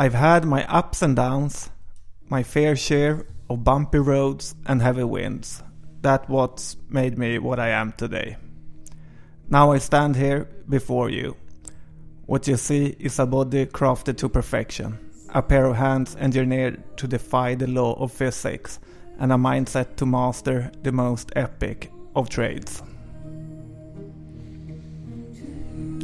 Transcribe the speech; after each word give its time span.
I've 0.00 0.14
had 0.14 0.46
my 0.46 0.64
ups 0.64 1.02
and 1.02 1.14
downs, 1.14 1.68
my 2.30 2.42
fair 2.42 2.74
share 2.74 3.26
of 3.50 3.64
bumpy 3.64 3.98
roads 3.98 4.54
and 4.64 4.80
heavy 4.80 5.04
winds. 5.04 5.62
That 6.00 6.26
what's 6.26 6.78
made 6.88 7.18
me 7.18 7.38
what 7.38 7.60
I 7.60 7.68
am 7.68 7.92
today. 7.92 8.38
Now 9.50 9.72
I 9.72 9.78
stand 9.78 10.16
here 10.16 10.48
before 10.66 11.10
you. 11.10 11.36
What 12.24 12.48
you 12.48 12.56
see 12.56 12.96
is 12.98 13.18
a 13.18 13.26
body 13.26 13.66
crafted 13.66 14.16
to 14.16 14.30
perfection, 14.30 14.98
a 15.34 15.42
pair 15.42 15.66
of 15.66 15.76
hands 15.76 16.16
engineered 16.18 16.96
to 16.96 17.06
defy 17.06 17.54
the 17.54 17.66
law 17.66 17.92
of 18.02 18.10
physics, 18.10 18.80
and 19.18 19.30
a 19.30 19.36
mindset 19.36 19.96
to 19.96 20.06
master 20.06 20.72
the 20.82 20.92
most 20.92 21.30
epic 21.36 21.90
of 22.14 22.30
trades. 22.30 22.82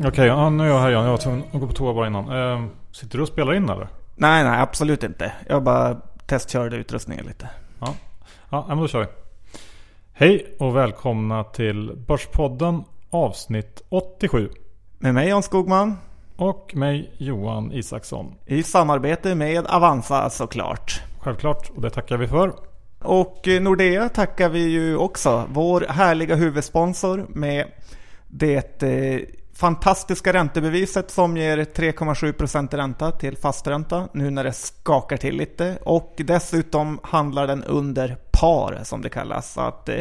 Okej, 0.04 0.26
ja, 0.26 0.50
nu 0.50 0.64
är 0.64 0.68
jag 0.68 0.80
här 0.80 0.90
igen. 0.90 1.04
Jag 1.04 1.10
var 1.10 1.18
tvungen 1.18 1.44
att 1.52 1.60
gå 1.60 1.66
på 1.66 1.72
toa 1.72 1.94
bara 1.94 2.06
innan. 2.06 2.28
Eh, 2.28 2.66
sitter 2.96 3.18
du 3.18 3.22
och 3.22 3.28
spelar 3.28 3.54
in 3.54 3.68
eller? 3.68 3.88
Nej, 4.14 4.44
nej, 4.44 4.60
absolut 4.60 5.02
inte. 5.02 5.32
Jag 5.48 5.62
bara 5.62 6.00
testkörde 6.26 6.76
utrustningen 6.76 7.26
lite. 7.26 7.48
Ja, 7.80 7.94
ja 8.50 8.64
men 8.68 8.78
då 8.78 8.88
kör 8.88 9.00
vi. 9.00 9.06
Hej 10.12 10.56
och 10.58 10.76
välkomna 10.76 11.44
till 11.44 11.92
Börspodden 12.06 12.84
avsnitt 13.10 13.82
87. 13.88 14.50
Med 14.98 15.14
mig 15.14 15.28
Jan 15.28 15.42
Skogman. 15.42 15.96
Och 16.36 16.72
mig 16.74 17.14
Johan 17.18 17.72
Isaksson. 17.72 18.34
I 18.46 18.62
samarbete 18.62 19.34
med 19.34 19.66
Avanza 19.66 20.30
såklart. 20.30 21.02
Självklart, 21.18 21.70
och 21.70 21.82
det 21.82 21.90
tackar 21.90 22.16
vi 22.16 22.28
för. 22.28 22.52
Och 22.98 23.48
Nordea 23.60 24.08
tackar 24.08 24.48
vi 24.48 24.68
ju 24.68 24.96
också. 24.96 25.44
Vår 25.52 25.86
härliga 25.88 26.34
huvudsponsor 26.34 27.26
med 27.28 27.66
det 28.28 28.82
eh, 28.82 29.20
fantastiska 29.56 30.32
räntebeviset 30.32 31.10
som 31.10 31.36
ger 31.36 31.58
3,7% 31.58 32.76
ränta 32.76 33.10
till 33.10 33.36
fastränta 33.36 34.08
nu 34.12 34.30
när 34.30 34.44
det 34.44 34.52
skakar 34.52 35.16
till 35.16 35.36
lite. 35.36 35.78
Och 35.84 36.14
dessutom 36.16 37.00
handlar 37.02 37.46
den 37.46 37.64
under 37.64 38.16
par 38.30 38.80
som 38.82 39.02
det 39.02 39.08
kallas. 39.08 39.52
Så 39.52 39.60
att 39.60 39.88
eh, 39.88 40.00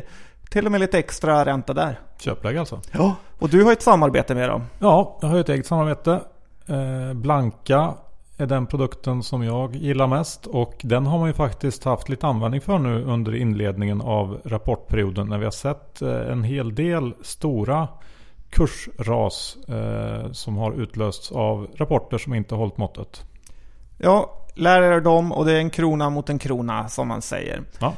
till 0.50 0.66
och 0.66 0.72
med 0.72 0.82
lite 0.82 1.00
extra 1.00 1.46
ränta 1.46 1.74
där. 1.74 2.00
Köpläge 2.20 2.60
alltså. 2.60 2.82
Ja, 2.92 3.16
och 3.40 3.50
du 3.50 3.64
har 3.64 3.72
ett 3.72 3.82
samarbete 3.82 4.36
med 4.36 4.50
dem. 4.50 4.64
Ja, 4.80 5.18
jag 5.22 5.28
har 5.28 5.40
ett 5.40 5.50
eget 5.50 5.66
samarbete. 5.66 6.22
Eh, 6.68 7.14
Blanka 7.14 7.94
är 8.38 8.46
den 8.46 8.66
produkten 8.66 9.24
som 9.24 9.44
jag 9.44 9.76
gillar 9.76 10.08
mest. 10.08 10.46
Och 10.46 10.74
den 10.82 11.06
har 11.06 11.20
man 11.20 11.28
ju 11.28 11.34
faktiskt 11.34 11.84
haft 11.84 12.10
lite 12.10 12.28
användning 12.28 12.62
för 12.62 12.80
nu 12.80 13.04
under 13.04 13.36
inledningen 13.36 14.02
av 14.02 14.42
rapportperioden. 14.46 15.28
När 15.28 15.38
vi 15.38 15.44
har 15.44 15.52
sett 15.52 16.02
eh, 16.02 16.32
en 16.32 16.44
hel 16.44 16.76
del 16.76 17.14
stora 17.22 17.88
kursras 18.50 19.58
eh, 19.68 20.32
som 20.32 20.58
har 20.58 20.82
utlösts 20.82 21.32
av 21.32 21.68
rapporter 21.76 22.18
som 22.18 22.34
inte 22.34 22.56
hållit 22.56 22.78
måttet. 22.78 23.24
Ja, 23.98 24.46
lär 24.56 24.82
er 24.82 25.02
dem 25.02 25.32
och 25.32 25.46
det 25.46 25.52
är 25.52 25.58
en 25.58 25.70
krona 25.70 26.10
mot 26.10 26.30
en 26.30 26.40
krona 26.40 26.88
som 26.88 27.08
man 27.08 27.22
säger. 27.22 27.64
Ja. 27.80 27.94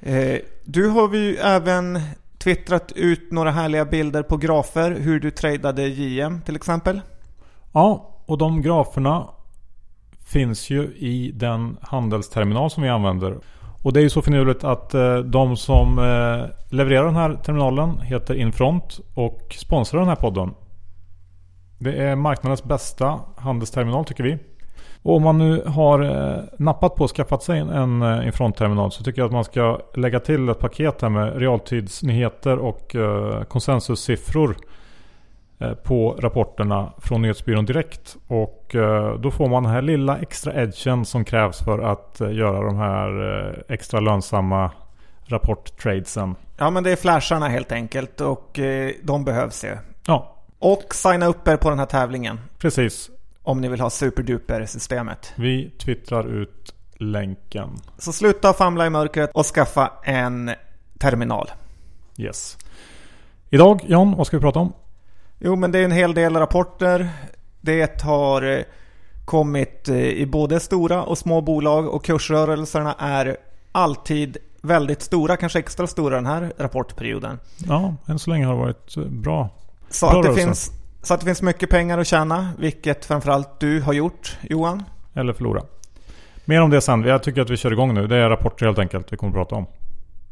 Eh, 0.00 0.40
du 0.64 0.88
har 0.88 1.14
ju 1.14 1.36
även 1.36 2.00
twittrat 2.38 2.92
ut 2.92 3.32
några 3.32 3.50
härliga 3.50 3.84
bilder 3.84 4.22
på 4.22 4.36
grafer 4.36 4.90
hur 4.90 5.20
du 5.20 5.30
tradade 5.30 5.88
JM 5.88 6.40
till 6.40 6.56
exempel. 6.56 7.00
Ja, 7.72 8.14
och 8.26 8.38
de 8.38 8.62
graferna 8.62 9.28
finns 10.24 10.70
ju 10.70 10.82
i 10.82 11.32
den 11.34 11.76
handelsterminal 11.82 12.70
som 12.70 12.82
vi 12.82 12.88
använder. 12.88 13.38
Och 13.88 13.94
det 13.94 14.00
är 14.00 14.02
ju 14.02 14.10
så 14.10 14.22
finurligt 14.22 14.64
att 14.64 14.94
eh, 14.94 15.16
de 15.16 15.56
som 15.56 15.98
eh, 15.98 16.74
levererar 16.74 17.04
den 17.04 17.16
här 17.16 17.34
terminalen 17.34 18.00
heter 18.00 18.34
Infront 18.34 19.00
och 19.14 19.56
sponsrar 19.58 20.00
den 20.00 20.08
här 20.08 20.16
podden. 20.16 20.54
Det 21.78 21.92
är 22.02 22.16
marknadens 22.16 22.64
bästa 22.64 23.20
handelsterminal 23.36 24.04
tycker 24.04 24.24
vi. 24.24 24.38
Och 25.02 25.16
om 25.16 25.22
man 25.22 25.38
nu 25.38 25.62
har 25.66 26.00
eh, 26.00 26.42
nappat 26.58 26.94
på 26.94 27.04
och 27.04 27.16
skaffat 27.16 27.42
sig 27.42 27.58
en 27.58 28.22
Infront-terminal 28.24 28.92
så 28.92 29.04
tycker 29.04 29.20
jag 29.20 29.26
att 29.26 29.32
man 29.32 29.44
ska 29.44 29.80
lägga 29.94 30.20
till 30.20 30.48
ett 30.48 30.60
paket 30.60 31.02
här 31.02 31.08
med 31.08 31.36
realtidsnyheter 31.36 32.58
och 32.58 32.96
konsensussiffror 33.48 34.56
på 35.84 36.16
rapporterna 36.18 36.92
från 36.98 37.22
nyhetsbyrån 37.22 37.64
direkt. 37.64 38.16
Och 38.26 38.74
eh, 38.74 39.14
då 39.14 39.30
får 39.30 39.48
man 39.48 39.62
den 39.62 39.72
här 39.72 39.82
lilla 39.82 40.18
extra 40.18 40.62
edgen 40.62 41.04
som 41.04 41.24
krävs 41.24 41.58
för 41.58 41.78
att 41.78 42.20
eh, 42.20 42.32
göra 42.32 42.66
de 42.66 42.76
här 42.76 43.64
extra 43.68 44.00
lönsamma 44.00 44.70
rapporttradesen. 45.24 46.34
Ja 46.56 46.70
men 46.70 46.84
det 46.84 46.90
är 46.90 46.96
flasharna 46.96 47.48
helt 47.48 47.72
enkelt 47.72 48.20
och 48.20 48.60
de 49.02 49.24
behövs 49.24 49.64
ju. 49.64 49.76
Ja. 50.06 50.34
Och 50.58 50.94
signa 50.94 51.26
upp 51.26 51.48
er 51.48 51.56
på 51.56 51.70
den 51.70 51.78
här 51.78 51.86
tävlingen. 51.86 52.40
Precis. 52.58 53.10
Om 53.42 53.60
ni 53.60 53.68
vill 53.68 53.80
ha 53.80 53.90
superduper-systemet. 53.90 55.32
Vi 55.36 55.70
twittrar 55.70 56.26
ut 56.26 56.74
länken. 56.98 57.70
Så 57.98 58.12
sluta 58.12 58.52
famla 58.52 58.86
i 58.86 58.90
mörkret 58.90 59.30
och 59.34 59.46
skaffa 59.46 59.92
en 60.04 60.50
terminal. 60.98 61.50
Yes. 62.16 62.58
Idag 63.50 63.80
John, 63.86 64.16
vad 64.16 64.26
ska 64.26 64.36
vi 64.36 64.40
prata 64.40 64.58
om? 64.58 64.72
Jo, 65.38 65.56
men 65.56 65.72
det 65.72 65.78
är 65.78 65.84
en 65.84 65.92
hel 65.92 66.14
del 66.14 66.36
rapporter. 66.36 67.10
Det 67.60 68.02
har 68.02 68.42
eh, 68.42 68.64
kommit 69.24 69.88
eh, 69.88 69.96
i 69.96 70.26
både 70.26 70.60
stora 70.60 71.02
och 71.02 71.18
små 71.18 71.40
bolag 71.40 71.88
och 71.88 72.04
kursrörelserna 72.04 72.94
är 72.98 73.36
alltid 73.72 74.36
väldigt 74.62 75.02
stora, 75.02 75.36
kanske 75.36 75.58
extra 75.58 75.86
stora 75.86 76.14
den 76.14 76.26
här 76.26 76.52
rapportperioden. 76.58 77.38
Ja, 77.68 77.94
än 78.06 78.18
så 78.18 78.30
länge 78.30 78.46
har 78.46 78.54
det 78.54 78.60
varit 78.60 78.96
eh, 78.96 79.04
bra. 79.04 79.50
Så, 79.90 80.10
bra 80.10 80.20
att, 80.20 80.26
det 80.26 80.42
finns, 80.42 80.72
så 81.02 81.14
att 81.14 81.20
det 81.20 81.26
finns 81.26 81.42
mycket 81.42 81.70
pengar 81.70 81.98
att 81.98 82.06
tjäna, 82.06 82.52
vilket 82.58 83.04
framförallt 83.04 83.60
du 83.60 83.80
har 83.80 83.92
gjort 83.92 84.36
Johan. 84.42 84.84
Eller 85.14 85.32
förlora. 85.32 85.62
Mer 86.44 86.60
om 86.60 86.70
det 86.70 86.80
sen. 86.80 87.02
Jag 87.02 87.22
tycker 87.22 87.40
att 87.42 87.50
vi 87.50 87.56
kör 87.56 87.72
igång 87.72 87.94
nu. 87.94 88.06
Det 88.06 88.16
är 88.16 88.28
rapporter 88.28 88.66
helt 88.66 88.78
enkelt 88.78 89.12
vi 89.12 89.16
kommer 89.16 89.30
att 89.30 89.36
prata 89.36 89.54
om. 89.54 89.66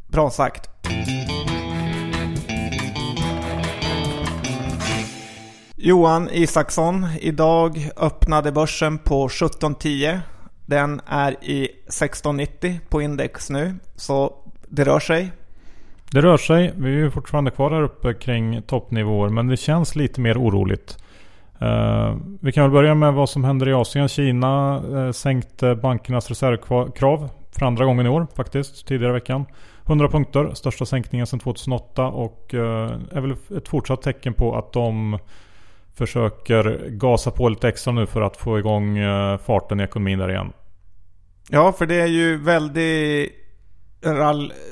Bra 0.06 0.30
sagt. 0.30 0.70
Johan 5.86 6.28
Isaksson, 6.32 7.06
idag 7.20 7.90
öppnade 7.96 8.52
börsen 8.52 8.98
på 8.98 9.28
17.10. 9.28 10.20
Den 10.66 11.00
är 11.06 11.32
i 11.44 11.68
16.90 11.88 12.78
på 12.88 13.02
index 13.02 13.50
nu, 13.50 13.74
så 13.96 14.32
det 14.68 14.84
rör 14.84 15.00
sig. 15.00 15.30
Det 16.10 16.20
rör 16.20 16.36
sig. 16.36 16.72
Vi 16.76 16.88
är 16.88 16.94
ju 16.94 17.10
fortfarande 17.10 17.50
kvar 17.50 17.70
här 17.70 17.82
uppe 17.82 18.14
kring 18.14 18.62
toppnivåer, 18.62 19.28
men 19.28 19.46
det 19.46 19.56
känns 19.56 19.96
lite 19.96 20.20
mer 20.20 20.38
oroligt. 20.38 20.98
Uh, 21.62 22.16
vi 22.40 22.52
kan 22.52 22.64
väl 22.64 22.72
börja 22.72 22.94
med 22.94 23.14
vad 23.14 23.30
som 23.30 23.44
händer 23.44 23.68
i 23.68 23.72
Asien. 23.72 24.08
Kina 24.08 24.80
uh, 24.80 25.12
sänkte 25.12 25.74
bankernas 25.74 26.28
reservkrav 26.28 27.28
för 27.58 27.66
andra 27.66 27.84
gången 27.84 28.06
i 28.06 28.08
år 28.08 28.26
faktiskt, 28.36 28.86
tidigare 28.86 29.12
i 29.12 29.14
veckan. 29.14 29.44
100 29.86 30.08
punkter, 30.08 30.50
största 30.54 30.86
sänkningen 30.86 31.26
sedan 31.26 31.38
2008 31.38 32.06
och 32.06 32.54
uh, 32.54 32.60
är 33.12 33.20
väl 33.20 33.36
ett 33.56 33.68
fortsatt 33.68 34.02
tecken 34.02 34.34
på 34.34 34.56
att 34.56 34.72
de 34.72 35.18
försöker 35.98 36.88
gasa 36.88 37.30
på 37.30 37.48
lite 37.48 37.68
extra 37.68 37.92
nu 37.92 38.06
för 38.06 38.22
att 38.22 38.36
få 38.36 38.58
igång 38.58 38.98
eh, 38.98 39.38
farten 39.38 39.80
i 39.80 39.82
ekonomin 39.82 40.18
där 40.18 40.30
igen. 40.30 40.52
Ja, 41.50 41.72
för 41.72 41.86
det 41.86 42.00
är 42.00 42.06
ju 42.06 42.36
väldigt, 42.36 43.32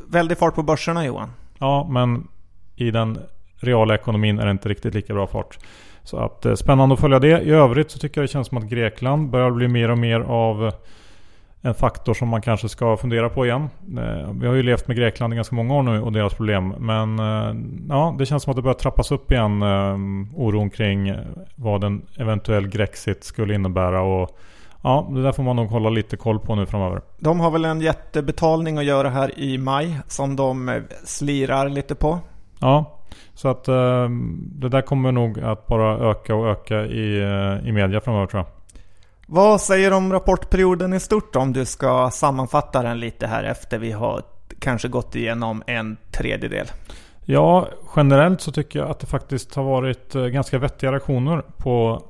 väldigt 0.09 0.39
fart 0.39 0.55
på 0.55 0.62
börserna 0.62 1.07
Johan. 1.07 1.31
Ja, 1.59 1.89
men 1.91 2.29
i 2.77 2.91
den 2.91 3.19
reala 3.57 3.95
ekonomin 3.95 4.39
är 4.39 4.45
det 4.45 4.51
inte 4.51 4.69
riktigt 4.69 4.95
lika 4.95 5.15
bra 5.15 5.27
fart. 5.27 5.59
Så 6.03 6.17
att 6.17 6.47
eh, 6.47 6.55
spännande 6.55 6.93
att 6.93 7.01
följa 7.01 7.19
det. 7.19 7.43
I 7.43 7.51
övrigt 7.51 7.91
så 7.91 7.99
tycker 7.99 8.21
jag 8.21 8.29
det 8.29 8.33
känns 8.33 8.49
som 8.49 8.59
att 8.59 8.65
Grekland 8.65 9.31
börjar 9.31 9.51
bli 9.51 9.69
mer 9.69 9.91
och 9.91 9.99
mer 9.99 10.21
av 10.21 10.73
en 11.67 11.75
faktor 11.75 12.15
som 12.15 12.29
man 12.29 12.43
kanske 12.43 12.69
ska 12.69 12.97
fundera 12.97 13.29
på 13.29 13.47
igen. 13.47 13.69
Eh, 13.99 14.33
vi 14.41 14.47
har 14.47 14.55
ju 14.55 14.63
levt 14.63 14.89
med 14.89 14.97
Grekland 14.97 15.33
i 15.33 15.37
ganska 15.37 15.56
många 15.56 15.75
år 15.75 15.83
nu 15.83 16.03
och 16.03 16.12
deras 16.12 16.35
problem. 16.35 16.75
Men 16.79 17.19
eh, 17.19 17.55
ja, 17.88 18.17
det 18.19 18.27
känns 18.27 18.43
som 18.43 18.50
att 18.50 18.56
det 18.56 18.62
börjar 18.62 18.75
trappas 18.75 19.11
upp 19.11 19.33
igen. 19.33 19.62
Eh, 19.62 19.97
oron 20.35 20.71
kring 20.71 21.15
vad 21.55 21.85
en 21.85 22.03
eventuell 22.19 22.69
Grexit 22.69 23.25
skulle 23.25 23.55
innebära. 23.55 24.03
Och 24.03 24.38
ja, 24.83 25.09
det 25.11 25.23
där 25.23 25.33
får 25.33 25.43
man 25.43 25.56
nog 25.56 25.69
hålla 25.69 25.91
lite 25.91 26.17
koll 26.17 26.38
på 26.38 26.55
nu 26.55 26.67
framöver. 26.67 27.00
De 27.19 27.41
har 27.41 27.50
väl 27.50 27.65
en 27.65 27.81
jättebetalning 27.81 28.79
att 28.79 28.85
göra 28.85 29.11
här 29.11 29.38
i 29.38 29.59
maj 29.59 30.00
som 30.09 30.37
de 30.37 30.83
slirar 31.05 31.69
lite 31.69 31.94
på. 31.94 32.19
Ja, 32.61 33.00
så 33.35 33.49
att 33.49 33.65
det 33.65 34.69
där 34.69 34.83
kommer 34.83 35.12
nog 35.12 35.41
att 35.41 35.67
bara 35.67 36.11
öka 36.11 36.35
och 36.35 36.49
öka 36.49 36.85
i, 36.87 37.17
i 37.65 37.73
media 37.73 38.00
framöver 38.00 38.27
tror 38.27 38.41
jag. 38.41 38.63
Vad 39.26 39.61
säger 39.61 39.91
du 39.91 39.97
om 39.97 40.12
rapportperioden 40.12 40.93
i 40.93 41.00
stort 41.00 41.37
om 41.37 41.53
du 41.53 41.65
ska 41.65 42.11
sammanfatta 42.11 42.82
den 42.82 43.00
lite 43.00 43.26
här 43.26 43.44
efter 43.44 43.79
vi 43.79 43.93
har 43.93 44.23
kanske 44.59 44.88
gått 44.88 45.15
igenom 45.15 45.62
en 45.67 45.97
tredjedel? 46.11 46.67
Ja, 47.25 47.69
generellt 47.97 48.41
så 48.41 48.53
tycker 48.53 48.79
jag 48.79 48.91
att 48.91 49.00
det 49.00 49.06
faktiskt 49.06 49.55
har 49.55 49.65
varit 49.65 50.15
eh, 50.15 50.23
ganska 50.23 50.59
vettiga 50.59 50.93
reaktioner 50.93 51.43
på 51.56 52.03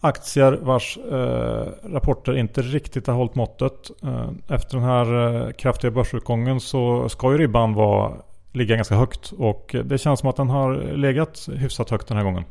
aktier 0.00 0.58
vars 0.62 0.98
eh, 1.10 1.66
rapporter 1.92 2.36
inte 2.36 2.62
riktigt 2.62 3.06
har 3.06 3.14
hållit 3.14 3.34
måttet. 3.34 3.90
Eh, 4.02 4.28
efter 4.48 4.76
den 4.76 4.86
här 4.86 5.36
eh, 5.46 5.52
kraftiga 5.52 5.90
börsutgången 5.90 6.60
så 6.60 7.08
ska 7.08 7.32
ju 7.32 7.38
ribban 7.38 7.74
vara, 7.74 8.12
ligga 8.52 8.76
ganska 8.76 8.94
högt 8.94 9.32
och 9.38 9.76
det 9.84 9.98
känns 9.98 10.20
som 10.20 10.28
att 10.28 10.36
den 10.36 10.50
har 10.50 10.74
legat 10.96 11.48
hyfsat 11.56 11.90
högt 11.90 12.08
den 12.08 12.16
här 12.16 12.24
gången. 12.24 12.44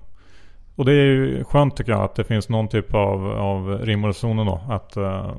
Och 0.76 0.86
det 0.86 0.92
är 0.92 1.06
ju 1.06 1.44
skönt 1.44 1.78
tycker 1.78 1.92
jag 1.92 2.02
att 2.02 2.16
det 2.16 2.24
finns 2.24 2.50
någon 2.50 2.68
typ 2.68 2.94
av, 2.94 3.32
av 3.32 3.80
rim 3.82 4.04
och 4.04 4.08
reson 4.08 4.38
då. 4.38 4.62
Att 4.70 4.98
uh, 4.98 5.32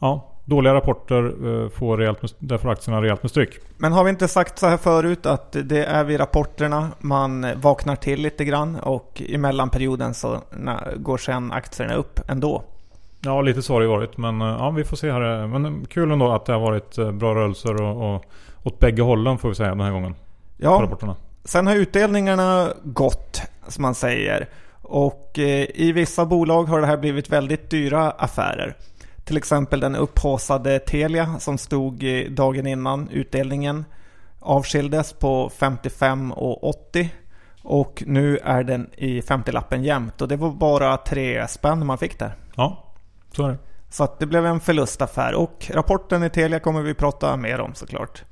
ja, 0.00 0.34
dåliga 0.44 0.74
rapporter 0.74 1.46
uh, 1.46 1.68
får 1.68 1.98
rejält 1.98 2.22
med, 2.22 2.30
där 2.38 2.58
får 2.58 2.68
aktierna 2.70 3.02
rejält 3.02 3.22
med 3.22 3.30
stryk. 3.30 3.50
Men 3.76 3.92
har 3.92 4.04
vi 4.04 4.10
inte 4.10 4.28
sagt 4.28 4.58
så 4.58 4.66
här 4.66 4.76
förut 4.76 5.26
att 5.26 5.56
det 5.64 5.84
är 5.84 6.04
vid 6.04 6.20
rapporterna 6.20 6.88
man 6.98 7.46
vaknar 7.56 7.96
till 7.96 8.22
lite 8.22 8.44
grann 8.44 8.76
och 8.76 9.22
i 9.26 9.38
mellanperioden 9.38 10.14
så 10.14 10.38
går 10.96 11.18
sen 11.18 11.52
aktierna 11.52 11.94
upp 11.94 12.20
ändå? 12.28 12.62
Ja, 13.20 13.42
lite 13.42 13.62
så 13.62 13.72
har 13.72 13.80
det 13.80 13.86
varit. 13.86 14.16
Men 14.16 14.40
ja, 14.40 14.70
vi 14.70 14.84
får 14.84 14.96
se 14.96 15.12
här. 15.12 15.46
Men 15.46 15.86
kul 15.86 16.10
ändå 16.10 16.32
att 16.32 16.46
det 16.46 16.52
har 16.52 16.60
varit 16.60 16.96
bra 17.12 17.34
rörelser 17.34 17.82
och, 17.82 18.14
och 18.14 18.24
åt 18.62 18.78
bägge 18.78 19.02
hållen 19.02 19.38
får 19.38 19.48
vi 19.48 19.54
säga 19.54 19.68
den 19.68 19.80
här 19.80 19.92
gången. 19.92 20.14
Ja, 20.56 20.98
sen 21.48 21.66
har 21.66 21.74
utdelningarna 21.74 22.72
gått 22.84 23.42
som 23.68 23.82
man 23.82 23.94
säger. 23.94 24.48
Och 24.82 25.38
eh, 25.38 25.66
i 25.74 25.92
vissa 25.92 26.26
bolag 26.26 26.64
har 26.64 26.80
det 26.80 26.86
här 26.86 26.96
blivit 26.96 27.28
väldigt 27.28 27.70
dyra 27.70 28.10
affärer. 28.10 28.76
Till 29.24 29.36
exempel 29.36 29.80
den 29.80 29.96
upphåsade 29.96 30.78
Telia 30.78 31.38
som 31.38 31.58
stod 31.58 32.04
dagen 32.30 32.66
innan 32.66 33.08
utdelningen 33.08 33.84
avskildes 34.40 35.12
på 35.12 35.50
55 35.50 36.32
och 36.32 36.68
80. 36.68 37.10
Och 37.62 38.02
nu 38.06 38.38
är 38.38 38.62
den 38.62 38.90
i 38.96 39.20
50-lappen 39.20 39.82
jämt 39.82 40.22
och 40.22 40.28
det 40.28 40.36
var 40.36 40.50
bara 40.50 40.96
tre 40.96 41.48
spänn 41.48 41.86
man 41.86 41.98
fick 41.98 42.18
där. 42.18 42.34
Ja, 42.56 42.84
så 43.36 43.44
är 43.44 43.48
det. 43.48 43.58
Så 43.90 44.04
att 44.04 44.18
det 44.18 44.26
blev 44.26 44.46
en 44.46 44.60
förlustaffär 44.60 45.34
och 45.34 45.70
rapporten 45.74 46.22
i 46.22 46.30
Telia 46.30 46.60
kommer 46.60 46.82
vi 46.82 46.94
prata 46.94 47.36
mer 47.36 47.60
om 47.60 47.74
såklart. 47.74 48.24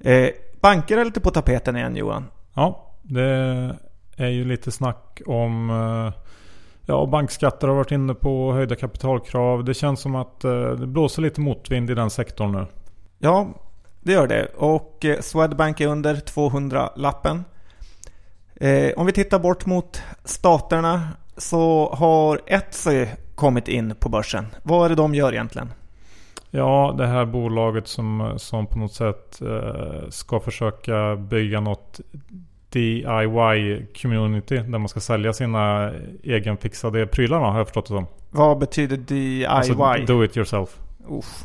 Eh, 0.00 0.28
banker 0.64 0.98
är 0.98 1.04
lite 1.04 1.20
på 1.20 1.30
tapeten 1.30 1.76
igen 1.76 1.96
Johan. 1.96 2.26
Ja, 2.54 2.94
det 3.02 3.76
är 4.16 4.28
ju 4.28 4.44
lite 4.44 4.70
snack 4.70 5.20
om 5.26 5.70
eh, 5.70 6.20
Ja, 6.86 7.06
bankskatter 7.06 7.68
har 7.68 7.74
varit 7.74 7.90
inne 7.90 8.14
på, 8.14 8.52
höjda 8.52 8.76
kapitalkrav. 8.76 9.64
Det 9.64 9.74
känns 9.74 10.00
som 10.00 10.14
att 10.14 10.44
eh, 10.44 10.70
det 10.70 10.86
blåser 10.86 11.22
lite 11.22 11.40
motvind 11.40 11.90
i 11.90 11.94
den 11.94 12.10
sektorn 12.10 12.52
nu. 12.52 12.66
Ja, 13.18 13.48
det 14.00 14.12
gör 14.12 14.26
det. 14.26 14.46
Och 14.56 15.04
eh, 15.04 15.20
Swedbank 15.20 15.80
är 15.80 15.86
under 15.86 16.14
200-lappen. 16.14 17.44
Om 18.96 19.06
vi 19.06 19.12
tittar 19.12 19.38
bort 19.38 19.66
mot 19.66 20.02
staterna 20.24 21.08
så 21.36 21.94
har 21.94 22.40
Etsy 22.46 23.06
kommit 23.34 23.68
in 23.68 23.94
på 23.94 24.08
börsen. 24.08 24.46
Vad 24.62 24.84
är 24.84 24.88
det 24.88 24.94
de 24.94 25.14
gör 25.14 25.32
egentligen? 25.32 25.70
Ja, 26.56 26.94
det 26.98 27.06
här 27.06 27.24
bolaget 27.24 27.88
som, 27.88 28.34
som 28.36 28.66
på 28.66 28.78
något 28.78 28.92
sätt 28.92 29.42
eh, 29.42 30.08
ska 30.08 30.40
försöka 30.40 31.16
bygga 31.16 31.60
något 31.60 32.00
DIY-community 32.70 34.70
där 34.70 34.78
man 34.78 34.88
ska 34.88 35.00
sälja 35.00 35.32
sina 35.32 35.92
egenfixade 36.22 37.06
prylar 37.06 37.38
har 37.38 37.58
jag 37.58 37.66
förstått 37.66 37.84
det 37.84 37.88
som. 37.88 38.06
Vad 38.30 38.58
betyder 38.58 38.96
DIY? 38.96 39.44
Alltså, 39.44 39.74
do 40.06 40.24
it 40.24 40.36
yourself. 40.36 40.78
Uff. 41.08 41.44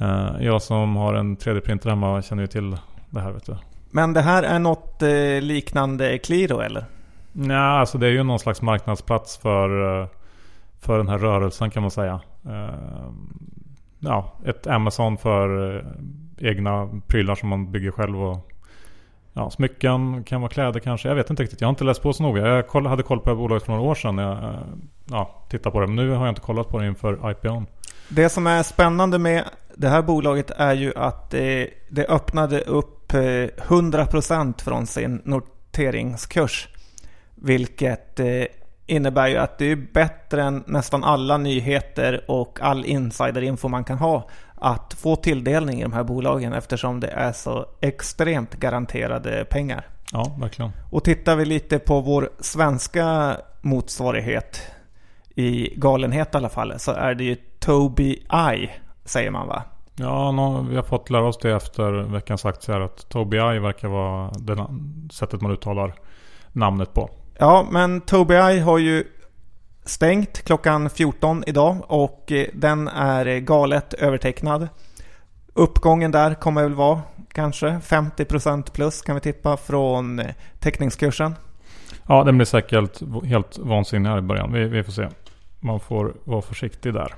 Uh, 0.00 0.36
jag 0.40 0.62
som 0.62 0.96
har 0.96 1.14
en 1.14 1.36
3D-printer 1.36 1.88
hemma 1.88 2.22
känner 2.22 2.42
ju 2.42 2.46
till 2.46 2.76
det 3.10 3.20
här 3.20 3.32
vet 3.32 3.46
du. 3.46 3.56
Men 3.90 4.12
det 4.12 4.20
här 4.20 4.42
är 4.42 4.58
något 4.58 5.02
eh, 5.02 5.40
liknande 5.40 6.18
Qliro 6.18 6.60
eller? 6.60 6.84
Nej, 7.32 7.56
alltså 7.56 7.98
det 7.98 8.06
är 8.06 8.10
ju 8.10 8.22
någon 8.22 8.38
slags 8.38 8.62
marknadsplats 8.62 9.36
för, 9.36 10.00
eh, 10.00 10.06
för 10.80 10.98
den 10.98 11.08
här 11.08 11.18
rörelsen 11.18 11.70
kan 11.70 11.82
man 11.82 11.90
säga. 11.90 12.20
Ja, 14.04 14.32
ett 14.44 14.66
Amazon 14.66 15.18
för 15.18 15.76
eh, 15.76 15.82
egna 16.38 17.00
prylar 17.06 17.34
som 17.34 17.48
man 17.48 17.72
bygger 17.72 17.90
själv 17.90 18.22
och 18.22 18.48
Ja, 19.34 19.50
smycken, 19.50 20.24
kan 20.24 20.40
vara 20.40 20.50
kläder 20.50 20.80
kanske. 20.80 21.08
Jag 21.08 21.14
vet 21.14 21.30
inte 21.30 21.42
riktigt. 21.42 21.60
Jag 21.60 21.68
har 21.68 21.70
inte 21.70 21.84
läst 21.84 22.02
på 22.02 22.12
så 22.12 22.22
noga. 22.22 22.46
Jag 22.46 22.68
koll, 22.68 22.86
hade 22.86 23.02
koll 23.02 23.18
på 23.18 23.24
det 23.24 23.30
här 23.30 23.36
bolaget 23.36 23.62
för 23.62 23.72
några 23.72 23.84
år 23.90 23.94
sedan 23.94 24.16
när 24.16 24.22
jag 24.22 24.54
eh, 24.54 24.60
ja, 25.10 25.44
tittade 25.48 25.72
på 25.72 25.80
det. 25.80 25.86
Men 25.86 25.96
nu 25.96 26.10
har 26.10 26.26
jag 26.26 26.30
inte 26.30 26.40
kollat 26.40 26.68
på 26.68 26.78
det 26.78 26.86
inför 26.86 27.30
IPOn. 27.30 27.66
Det 28.08 28.28
som 28.28 28.46
är 28.46 28.62
spännande 28.62 29.18
med 29.18 29.44
det 29.76 29.88
här 29.88 30.02
bolaget 30.02 30.50
är 30.50 30.74
ju 30.74 30.92
att 30.96 31.30
det, 31.30 31.70
det 31.88 32.06
öppnade 32.06 32.60
upp 32.60 33.14
eh, 33.14 33.18
100% 33.18 34.62
från 34.64 34.86
sin 34.86 35.22
noteringskurs. 35.24 36.68
Vilket 37.34 38.20
innebär 38.86 39.28
ju 39.28 39.36
att 39.36 39.58
det 39.58 39.64
är 39.64 39.76
bättre 39.76 40.42
än 40.42 40.64
nästan 40.66 41.04
alla 41.04 41.38
nyheter 41.38 42.24
och 42.28 42.58
all 42.62 42.84
insiderinfo 42.84 43.68
man 43.68 43.84
kan 43.84 43.98
ha 43.98 44.28
att 44.54 44.94
få 44.94 45.16
tilldelning 45.16 45.80
i 45.80 45.82
de 45.82 45.92
här 45.92 46.04
bolagen 46.04 46.52
eftersom 46.52 47.00
det 47.00 47.08
är 47.08 47.32
så 47.32 47.66
extremt 47.80 48.54
garanterade 48.54 49.44
pengar. 49.44 49.86
Ja, 50.12 50.36
verkligen. 50.40 50.72
Och 50.90 51.04
tittar 51.04 51.36
vi 51.36 51.44
lite 51.44 51.78
på 51.78 52.00
vår 52.00 52.30
svenska 52.40 53.36
motsvarighet 53.60 54.62
i 55.34 55.74
galenhet 55.76 56.34
i 56.34 56.36
alla 56.36 56.48
fall 56.48 56.74
så 56.78 56.92
är 56.92 57.14
det 57.14 57.24
ju 57.24 57.36
Tobii 57.58 58.26
Eye 58.32 58.70
säger 59.04 59.30
man 59.30 59.48
va? 59.48 59.62
Ja, 59.96 60.32
no, 60.32 60.66
vi 60.70 60.76
har 60.76 60.82
fått 60.82 61.10
lära 61.10 61.28
oss 61.28 61.38
det 61.38 61.52
efter 61.52 61.92
veckans 61.92 62.44
aktier 62.44 62.80
att 62.80 63.08
Tobii 63.08 63.40
Eye 63.40 63.60
verkar 63.60 63.88
vara 63.88 64.30
det 64.30 64.66
sättet 65.12 65.40
man 65.40 65.52
uttalar 65.52 65.94
namnet 66.52 66.94
på. 66.94 67.10
Ja, 67.38 67.66
men 67.70 68.00
Tobii 68.00 68.36
Eye 68.36 68.60
har 68.60 68.78
ju 68.78 69.04
stängt 69.84 70.42
klockan 70.42 70.90
14 70.90 71.44
idag 71.46 71.76
och 71.88 72.32
eh, 72.32 72.46
den 72.52 72.88
är 72.88 73.26
eh, 73.26 73.38
galet 73.38 73.94
övertecknad. 73.94 74.68
Uppgången 75.54 76.10
där 76.10 76.34
kommer 76.34 76.62
väl 76.62 76.74
vara 76.74 77.00
kanske 77.32 77.66
50% 77.66 78.72
plus 78.72 79.02
kan 79.02 79.14
vi 79.14 79.20
tippa 79.20 79.56
från 79.56 80.18
eh, 80.18 80.26
teckningskursen. 80.58 81.34
Ja, 82.08 82.24
den 82.24 82.38
blir 82.38 82.46
säkert 82.46 83.24
helt 83.24 83.58
vansinnig 83.58 84.10
här 84.10 84.18
i 84.18 84.22
början. 84.22 84.52
Vi, 84.52 84.64
vi 84.64 84.84
får 84.84 84.92
se. 84.92 85.08
Man 85.60 85.80
får 85.80 86.14
vara 86.24 86.42
försiktig 86.42 86.94
där. 86.94 87.14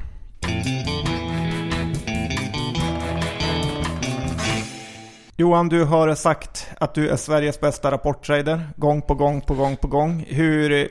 Johan, 5.36 5.68
du 5.68 5.84
har 5.84 6.14
sagt 6.14 6.70
att 6.80 6.94
du 6.94 7.08
är 7.08 7.16
Sveriges 7.16 7.60
bästa 7.60 7.90
rapporttrader 7.90 8.60
gång 8.76 9.02
på 9.02 9.14
gång 9.14 9.40
på 9.40 9.54
gång 9.54 9.76
på 9.76 9.88
gång. 9.88 10.24
Hur 10.28 10.88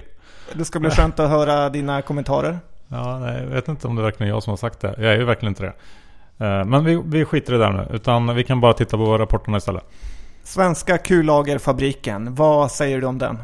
det 0.53 0.65
ska 0.65 0.79
bli 0.79 0.89
skönt 0.89 1.19
att 1.19 1.29
höra 1.29 1.69
dina 1.69 2.01
kommentarer. 2.01 2.59
Ja, 2.87 3.19
nej, 3.19 3.43
jag 3.43 3.49
vet 3.49 3.67
inte 3.67 3.87
om 3.87 3.95
det 3.95 4.01
är 4.01 4.03
verkligen 4.03 4.29
jag 4.29 4.43
som 4.43 4.51
har 4.51 4.57
sagt 4.57 4.79
det. 4.79 4.95
Jag 4.97 5.13
är 5.13 5.17
ju 5.17 5.23
verkligen 5.25 5.51
inte 5.51 5.63
det. 5.63 5.73
Eh, 6.45 6.65
men 6.65 6.85
vi, 6.85 7.01
vi 7.05 7.25
skiter 7.25 7.53
i 7.53 7.57
det 7.57 7.63
där 7.63 7.71
nu. 7.71 7.87
Utan 7.91 8.35
vi 8.35 8.43
kan 8.43 8.61
bara 8.61 8.73
titta 8.73 8.97
på 8.97 9.17
rapporterna 9.17 9.57
istället. 9.57 9.83
Svenska 10.43 10.97
kullagerfabriken. 10.97 12.35
Vad 12.35 12.71
säger 12.71 13.01
du 13.01 13.07
om 13.07 13.17
den? 13.17 13.37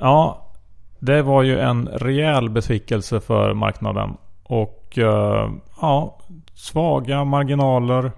Ja, 0.00 0.50
det 0.98 1.22
var 1.22 1.42
ju 1.42 1.58
en 1.58 1.88
rejäl 1.88 2.50
besvikelse 2.50 3.20
för 3.20 3.54
marknaden. 3.54 4.16
Och 4.42 4.98
uh, 4.98 5.50
ja, 5.80 6.18
svaga 6.54 7.24
marginaler. 7.24 8.12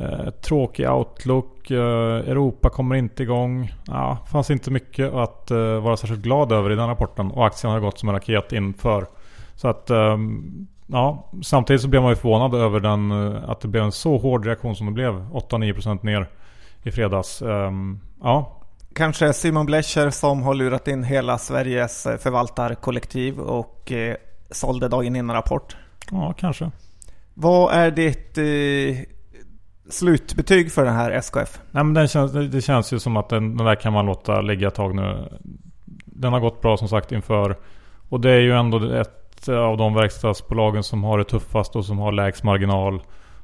Uh, 0.00 0.30
tråkig 0.30 0.90
outlook. 0.90 1.70
Uh, 1.70 1.78
Europa 1.78 2.70
kommer 2.70 2.96
inte 2.96 3.22
igång. 3.22 3.72
Ja, 3.86 4.18
fanns 4.30 4.50
inte 4.50 4.70
mycket 4.70 5.12
att 5.12 5.50
uh, 5.50 5.80
vara 5.80 5.96
särskilt 5.96 6.22
glad 6.22 6.52
över 6.52 6.72
i 6.72 6.74
den 6.74 6.88
rapporten. 6.88 7.30
Och 7.30 7.46
aktien 7.46 7.72
har 7.72 7.80
gått 7.80 7.98
som 7.98 8.08
en 8.08 8.14
raket 8.14 8.52
inför. 8.52 9.06
Så 9.54 9.68
att 9.68 9.90
um, 9.90 10.66
ja, 10.86 11.30
samtidigt 11.42 11.82
så 11.82 11.88
blev 11.88 12.02
man 12.02 12.10
ju 12.10 12.16
förvånad 12.16 12.54
över 12.54 12.80
den, 12.80 13.12
att 13.36 13.60
det 13.60 13.68
blev 13.68 13.84
en 13.84 13.92
så 13.92 14.18
hård 14.18 14.46
reaktion 14.46 14.76
som 14.76 14.86
det 14.86 14.92
blev. 14.92 15.12
8-9% 15.12 16.04
ner 16.04 16.28
i 16.82 16.90
fredags. 16.90 17.42
Um, 17.42 18.00
ja. 18.22 18.54
Kanske 18.94 19.32
Simon 19.32 19.66
Blecher 19.66 20.10
som 20.10 20.42
har 20.42 20.54
lurat 20.54 20.88
in 20.88 21.04
hela 21.04 21.38
Sveriges 21.38 22.02
förvaltarkollektiv 22.02 23.40
och 23.40 23.92
eh, 23.92 24.16
sålde 24.50 24.88
dagen 24.88 25.16
innan 25.16 25.36
rapport. 25.36 25.76
Ja, 26.10 26.34
kanske. 26.38 26.70
Vad 27.34 27.74
är 27.74 27.90
ditt 27.90 28.38
eh, 28.38 29.17
slutbetyg 29.90 30.72
för 30.72 30.84
den 30.84 30.94
här 30.94 31.10
SKF? 31.10 31.60
Nej, 31.70 31.84
men 31.84 31.94
den 31.94 32.08
känns, 32.08 32.32
det 32.32 32.60
känns 32.62 32.92
ju 32.92 32.98
som 32.98 33.16
att 33.16 33.28
den, 33.28 33.56
den 33.56 33.66
där 33.66 33.74
kan 33.74 33.92
man 33.92 34.06
låta 34.06 34.40
ligga 34.40 34.68
ett 34.68 34.74
tag 34.74 34.94
nu. 34.94 35.28
Den 36.04 36.32
har 36.32 36.40
gått 36.40 36.62
bra 36.62 36.76
som 36.76 36.88
sagt 36.88 37.12
inför. 37.12 37.56
Och 38.08 38.20
det 38.20 38.30
är 38.30 38.40
ju 38.40 38.52
ändå 38.52 38.90
ett 38.90 39.48
av 39.48 39.76
de 39.76 39.94
verkstadsbolagen 39.94 40.82
som 40.82 41.04
har 41.04 41.18
det 41.18 41.24
tuffast 41.24 41.76
och 41.76 41.84
som 41.84 41.98
har 41.98 42.12
lägst 42.12 42.44
marginal. 42.44 43.02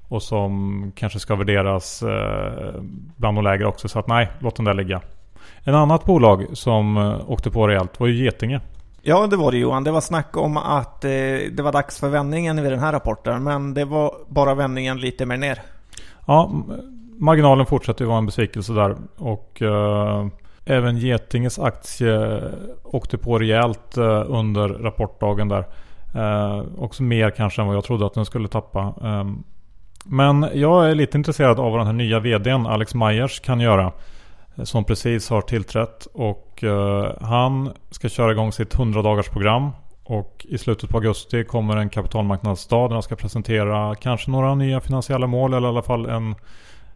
Och 0.08 0.22
som 0.22 0.92
kanske 0.96 1.18
ska 1.18 1.36
värderas 1.36 2.02
eh, 2.02 2.80
bland 3.16 3.38
de 3.38 3.44
lägre 3.44 3.66
också. 3.66 3.88
Så 3.88 3.98
att 3.98 4.08
nej, 4.08 4.30
låt 4.38 4.56
den 4.56 4.64
där 4.64 4.74
ligga. 4.74 5.00
En 5.62 5.74
annat 5.74 6.04
bolag 6.04 6.46
som 6.52 6.96
eh, 6.96 7.30
åkte 7.30 7.50
på 7.50 7.68
rejält 7.68 8.00
var 8.00 8.06
ju 8.06 8.24
Getinge. 8.24 8.60
Ja, 9.02 9.26
det 9.26 9.36
var 9.36 9.52
det 9.52 9.58
Johan. 9.58 9.84
Det 9.84 9.90
var 9.90 10.00
snack 10.00 10.36
om 10.36 10.56
att 10.56 11.04
eh, 11.04 11.10
det 11.52 11.60
var 11.62 11.72
dags 11.72 12.00
för 12.00 12.08
vändningen 12.08 12.62
vid 12.62 12.72
den 12.72 12.80
här 12.80 12.92
rapporten. 12.92 13.42
Men 13.42 13.74
det 13.74 13.84
var 13.84 14.14
bara 14.28 14.54
vändningen 14.54 15.00
lite 15.00 15.26
mer 15.26 15.36
ner. 15.36 15.62
Ja, 16.26 16.50
marginalen 17.18 17.66
fortsätter 17.66 18.04
ju 18.04 18.08
vara 18.08 18.18
en 18.18 18.26
besvikelse 18.26 18.72
där. 18.72 18.96
Och 19.16 19.62
eh, 19.62 20.26
även 20.64 20.98
Getinges 20.98 21.58
aktie 21.58 22.36
eh, 22.36 22.50
åkte 22.84 23.18
på 23.18 23.38
rejält 23.38 23.96
eh, 23.96 24.24
under 24.26 24.68
rapportdagen 24.68 25.48
där. 25.48 25.64
Eh, 26.14 26.62
också 26.78 27.02
mer 27.02 27.30
kanske 27.30 27.62
än 27.62 27.66
vad 27.66 27.76
jag 27.76 27.84
trodde 27.84 28.06
att 28.06 28.14
den 28.14 28.24
skulle 28.24 28.48
tappa. 28.48 28.94
Ehm, 29.02 29.44
men 30.04 30.48
jag 30.54 30.90
är 30.90 30.94
lite 30.94 31.18
intresserad 31.18 31.60
av 31.60 31.70
vad 31.70 31.80
den 31.80 31.86
här 31.86 31.92
nya 31.92 32.20
VDn 32.20 32.66
Alex 32.66 32.94
Myers 32.94 33.40
kan 33.40 33.60
göra. 33.60 33.92
Eh, 34.56 34.64
som 34.64 34.84
precis 34.84 35.30
har 35.30 35.40
tillträtt. 35.40 36.06
Och 36.12 36.64
eh, 36.64 37.12
han 37.20 37.72
ska 37.90 38.08
köra 38.08 38.32
igång 38.32 38.52
sitt 38.52 38.74
100 38.74 39.02
dagars 39.02 39.28
program. 39.28 39.70
Och 40.04 40.46
i 40.48 40.58
slutet 40.58 40.90
på 40.90 40.96
augusti 40.96 41.44
kommer 41.44 41.76
en 41.76 41.88
kapitalmarknadsdag 41.88 42.90
där 42.90 42.94
han 42.94 43.02
ska 43.02 43.16
presentera 43.16 43.94
kanske 43.94 44.30
några 44.30 44.54
nya 44.54 44.80
finansiella 44.80 45.26
mål 45.26 45.54
eller 45.54 45.68
i 45.68 45.70
alla 45.70 45.82
fall 45.82 46.06
en 46.06 46.34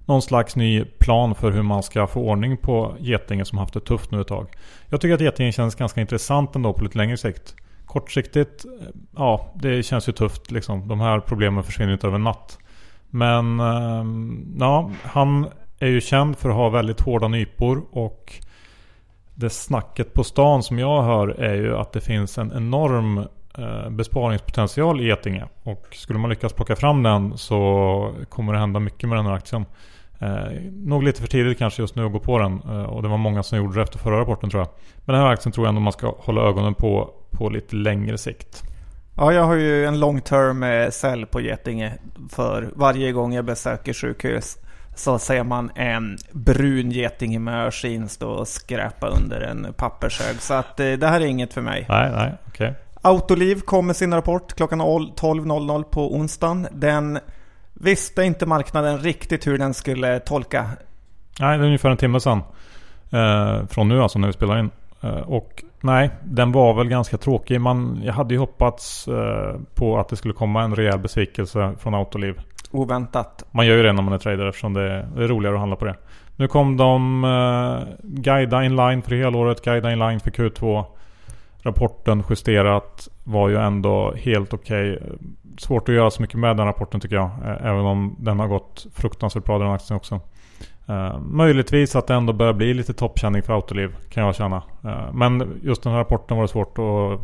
någon 0.05 0.23
slags 0.23 0.57
ny 0.57 0.85
plan 0.85 1.35
för 1.35 1.51
hur 1.51 1.63
man 1.63 1.83
ska 1.83 2.07
få 2.07 2.21
ordning 2.21 2.57
på 2.57 2.97
Getinge 2.99 3.45
som 3.45 3.59
haft 3.59 3.75
det 3.75 3.81
tufft 3.81 4.11
nu 4.11 4.21
ett 4.21 4.29
tag. 4.29 4.49
Jag 4.89 5.01
tycker 5.01 5.15
att 5.15 5.21
Getinge 5.21 5.53
känns 5.53 5.75
ganska 5.75 6.01
intressant 6.01 6.57
ändå 6.57 6.73
på 6.73 6.85
lite 6.85 6.99
längre 6.99 7.17
sikt. 7.17 7.55
Kortsiktigt, 7.87 8.65
eh, 8.65 8.71
ja 9.17 9.53
det 9.55 9.83
känns 9.83 10.09
ju 10.09 10.13
tufft 10.13 10.51
liksom. 10.51 10.89
De 10.89 11.01
här 11.01 11.21
problemen 11.21 11.65
försvinner 11.65 11.93
inte 11.93 12.07
över 12.07 12.17
en 12.17 12.25
natt. 12.25 12.59
Men 13.11 13.61
ehm, 13.61 14.57
ja, 14.59 14.91
han 15.03 15.47
är 15.79 15.89
ju 15.89 16.01
känd 16.01 16.37
för 16.37 16.49
att 16.49 16.55
ha 16.55 16.69
väldigt 16.69 17.01
hårda 17.01 17.29
nypor 17.29 17.85
och 17.91 18.33
det 19.39 19.51
snacket 19.51 20.15
på 20.15 20.25
stan 20.25 20.63
som 20.63 20.79
jag 20.79 21.03
hör 21.03 21.29
är 21.29 21.55
ju 21.55 21.77
att 21.77 21.93
det 21.93 22.01
finns 22.01 22.39
en 22.39 22.53
enorm 22.57 23.19
eh, 23.59 23.91
besparingspotential 23.91 25.01
i 25.01 25.05
Getinge. 25.05 25.45
Och 25.63 25.87
skulle 25.93 26.19
man 26.19 26.31
lyckas 26.31 26.53
plocka 26.53 26.77
fram 26.77 27.03
den 27.03 27.39
så 27.39 28.15
kommer 28.29 28.53
det 28.53 28.59
hända 28.59 28.81
mycket 28.81 29.09
med 29.09 29.19
den 29.19 29.27
här 29.27 29.33
aktien. 29.33 29.65
Eh, 30.19 30.63
nog 30.73 31.03
lite 31.03 31.21
för 31.21 31.29
tidigt 31.29 31.59
kanske 31.59 31.83
just 31.83 31.95
nu 31.97 32.07
att 32.07 32.13
gå 32.13 32.19
på 32.19 32.39
den. 32.39 32.53
Eh, 32.53 32.83
och 32.83 33.03
det 33.03 33.09
var 33.09 33.17
många 33.17 33.43
som 33.43 33.59
gjorde 33.59 33.75
det 33.75 33.83
efter 33.83 33.99
förra 33.99 34.21
rapporten 34.21 34.51
tror 34.51 34.61
jag. 34.61 34.69
Men 35.05 35.15
den 35.15 35.25
här 35.25 35.33
aktien 35.33 35.53
tror 35.53 35.67
jag 35.67 35.69
ändå 35.69 35.81
man 35.81 35.93
ska 35.93 36.15
hålla 36.19 36.43
ögonen 36.43 36.75
på 36.75 37.11
på 37.31 37.49
lite 37.49 37.77
längre 37.77 38.19
sikt. 38.19 38.63
Ja, 39.17 39.33
jag 39.33 39.45
har 39.45 39.55
ju 39.55 39.85
en 39.85 40.01
long 40.01 40.21
term 40.21 40.63
eh, 40.63 40.91
sell 40.91 41.27
på 41.27 41.41
Getinge. 41.41 41.93
För 42.31 42.71
varje 42.75 43.13
gång 43.13 43.35
jag 43.35 43.45
besöker 43.45 43.93
sjukhus 43.93 44.57
så 44.99 45.19
ser 45.19 45.45
man 45.45 45.71
en 45.75 46.19
brun 46.33 46.91
geting 46.91 47.45
med 47.45 47.67
örsin 47.67 48.09
stå 48.09 48.31
och 48.31 48.49
skräpa 48.49 49.09
under 49.09 49.41
en 49.41 49.67
pappershög. 49.77 50.41
Så 50.41 50.55
att 50.55 50.81
eh, 50.81 50.93
det 50.93 51.07
här 51.07 51.21
är 51.21 51.27
inget 51.27 51.55
för 51.55 51.63
mig. 51.63 51.87
Nej, 51.89 52.11
nej, 52.11 52.35
okej. 52.49 52.71
Okay. 52.71 52.83
Autoliv 53.03 53.61
kom 53.61 53.87
med 53.87 53.97
sin 53.97 54.15
rapport 54.15 54.55
klockan 54.55 54.81
12.00 54.81 55.83
på 55.83 56.15
onsdagen. 56.15 56.67
Den 56.73 57.19
visste 57.75 58.23
inte 58.23 58.47
marknaden 58.47 58.99
riktigt 58.99 59.47
hur 59.47 59.59
den 59.59 59.75
skulle 59.75 60.21
tolka. 60.21 60.71
Nej, 61.41 61.59
det 61.59 61.65
är 61.65 61.67
ungefär 61.67 61.91
en 61.91 61.97
timme 61.97 62.21
sedan. 62.21 62.43
Eh, 63.11 63.67
från 63.67 63.89
nu 63.89 64.03
alltså 64.03 64.19
när 64.19 64.27
vi 64.27 64.33
spelar 64.33 64.59
in. 64.59 64.71
Eh, 65.01 65.11
och 65.11 65.65
nej, 65.81 66.11
den 66.25 66.53
var 66.53 66.75
väl 66.75 66.89
ganska 66.89 67.19
tråkig. 67.19 67.61
Man, 67.61 68.01
jag 68.05 68.13
hade 68.13 68.35
ju 68.35 68.41
hoppats 68.41 69.09
eh, 69.09 69.61
på 69.75 69.99
att 69.99 70.09
det 70.09 70.17
skulle 70.17 70.35
komma 70.35 70.63
en 70.63 70.77
rejäl 70.77 70.99
besvikelse 70.99 71.75
från 71.79 71.95
Autoliv. 71.95 72.41
Oväntat. 72.71 73.45
Man 73.51 73.67
gör 73.67 73.77
ju 73.77 73.83
det 73.83 73.93
när 73.93 74.03
man 74.03 74.13
är 74.13 74.19
trader 74.19 74.47
eftersom 74.47 74.75
det 74.75 74.83
är, 74.83 75.09
det 75.17 75.25
är 75.25 75.29
roligare 75.29 75.55
att 75.55 75.61
handla 75.61 75.77
på 75.77 75.85
det. 75.85 75.97
Nu 76.37 76.49
kom 76.49 76.77
de 76.77 77.25
eh, 77.25 77.95
guida 78.03 78.65
inline 78.65 79.03
för 79.03 79.17
helåret, 79.17 79.65
guida 79.65 79.93
inline 79.93 80.21
för 80.21 80.31
Q2. 80.31 80.85
Rapporten 81.63 82.23
justerat 82.31 83.09
var 83.25 83.49
ju 83.49 83.57
ändå 83.57 84.15
helt 84.17 84.55
okej. 84.55 84.97
Okay. 84.97 85.09
Svårt 85.59 85.89
att 85.89 85.95
göra 85.95 86.11
så 86.11 86.23
mycket 86.23 86.39
med 86.39 86.57
den 86.57 86.67
rapporten 86.67 87.01
tycker 87.01 87.17
jag. 87.17 87.31
Eh, 87.45 87.67
även 87.67 87.87
om 87.87 88.17
den 88.19 88.41
har 88.41 88.49
gått 88.49 88.87
fruktansvärt 88.95 89.45
bra 89.45 89.59
den 89.59 89.71
aktien 89.71 89.97
också. 89.97 90.21
Uh, 90.91 91.19
möjligtvis 91.21 91.97
att 91.97 92.07
det 92.07 92.15
ändå 92.15 92.33
börjar 92.33 92.53
bli 92.53 92.75
lite 92.75 92.93
toppkänning 92.93 93.43
för 93.43 93.53
Autoliv 93.53 93.97
kan 94.11 94.25
jag 94.25 94.35
känna. 94.35 94.63
Uh, 94.85 95.13
men 95.13 95.61
just 95.63 95.83
den 95.83 95.93
här 95.93 95.99
rapporten 95.99 96.37
var 96.37 96.45
det 96.45 96.49
svårt 96.49 96.79
att 96.79 97.21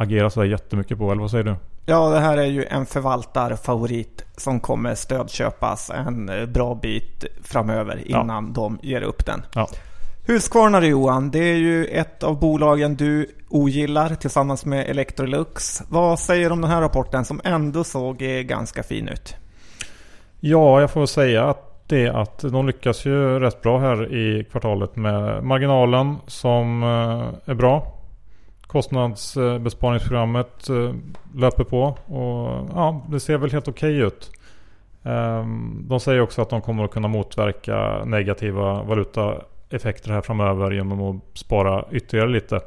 agera 0.00 0.30
sådär 0.30 0.46
jättemycket 0.46 0.98
på. 0.98 1.10
Eller 1.10 1.20
vad 1.20 1.30
säger 1.30 1.44
du? 1.44 1.56
Ja, 1.86 2.08
det 2.08 2.20
här 2.20 2.36
är 2.36 2.46
ju 2.46 2.64
en 2.64 2.86
förvaltarfavorit 2.86 4.24
som 4.36 4.60
kommer 4.60 4.94
stödköpas 4.94 5.90
en 5.90 6.28
eh, 6.28 6.46
bra 6.46 6.74
bit 6.74 7.24
framöver 7.42 8.08
innan 8.08 8.46
ja. 8.46 8.52
de 8.54 8.78
ger 8.82 9.02
upp 9.02 9.26
den. 9.26 9.42
Ja. 9.54 9.68
Husqvarna 10.26 10.86
Johan, 10.86 11.30
det 11.30 11.38
är 11.38 11.56
ju 11.56 11.84
ett 11.84 12.22
av 12.22 12.40
bolagen 12.40 12.96
du 12.96 13.26
ogillar 13.48 14.14
tillsammans 14.14 14.64
med 14.64 14.90
Electrolux. 14.90 15.82
Vad 15.88 16.18
säger 16.18 16.46
du 16.46 16.52
om 16.52 16.60
den 16.60 16.70
här 16.70 16.80
rapporten 16.80 17.24
som 17.24 17.40
ändå 17.44 17.84
såg 17.84 18.18
ganska 18.44 18.82
fin 18.82 19.08
ut? 19.08 19.36
Ja, 20.40 20.80
jag 20.80 20.90
får 20.90 21.06
säga 21.06 21.44
att 21.44 21.66
det 21.86 22.08
att 22.08 22.38
de 22.38 22.66
lyckas 22.66 23.04
ju 23.04 23.40
rätt 23.40 23.62
bra 23.62 23.78
här 23.78 24.14
i 24.14 24.44
kvartalet 24.44 24.96
med 24.96 25.44
marginalen 25.44 26.16
som 26.26 26.82
eh, 26.82 27.50
är 27.50 27.54
bra. 27.54 27.99
Kostnadsbesparingsprogrammet 28.70 30.68
eh, 30.68 30.94
löper 31.34 31.64
på 31.64 31.82
och 32.06 32.68
ja, 32.74 33.06
det 33.10 33.20
ser 33.20 33.38
väl 33.38 33.52
helt 33.52 33.68
okej 33.68 33.96
okay 33.96 34.06
ut. 34.06 34.30
Ehm, 35.02 35.84
de 35.88 36.00
säger 36.00 36.20
också 36.20 36.42
att 36.42 36.50
de 36.50 36.62
kommer 36.62 36.84
att 36.84 36.90
kunna 36.90 37.08
motverka 37.08 38.04
negativa 38.04 38.82
valutaeffekter 38.82 40.10
här 40.10 40.20
framöver 40.20 40.70
genom 40.70 41.02
att 41.02 41.38
spara 41.38 41.84
ytterligare 41.90 42.28
lite. 42.30 42.60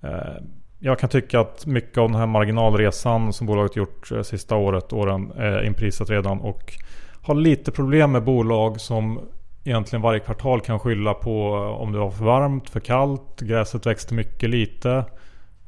Ehm, 0.00 0.44
jag 0.78 0.98
kan 0.98 1.08
tycka 1.08 1.40
att 1.40 1.66
mycket 1.66 1.98
av 1.98 2.08
den 2.08 2.18
här 2.18 2.26
marginalresan 2.26 3.32
som 3.32 3.46
bolaget 3.46 3.76
gjort 3.76 4.12
eh, 4.12 4.22
sista 4.22 4.56
året, 4.56 4.92
åren 4.92 5.32
är 5.36 5.62
inprisat 5.62 6.10
redan 6.10 6.40
och 6.40 6.72
har 7.22 7.34
lite 7.34 7.72
problem 7.72 8.12
med 8.12 8.24
bolag 8.24 8.80
som 8.80 9.20
egentligen 9.64 10.02
varje 10.02 10.20
kvartal 10.20 10.60
kan 10.60 10.78
skylla 10.78 11.14
på 11.14 11.56
eh, 11.56 11.80
om 11.82 11.92
det 11.92 11.98
var 11.98 12.10
för 12.10 12.24
varmt, 12.24 12.70
för 12.70 12.80
kallt, 12.80 13.40
gräset 13.40 13.86
växte 13.86 14.14
mycket 14.14 14.50
lite. 14.50 15.04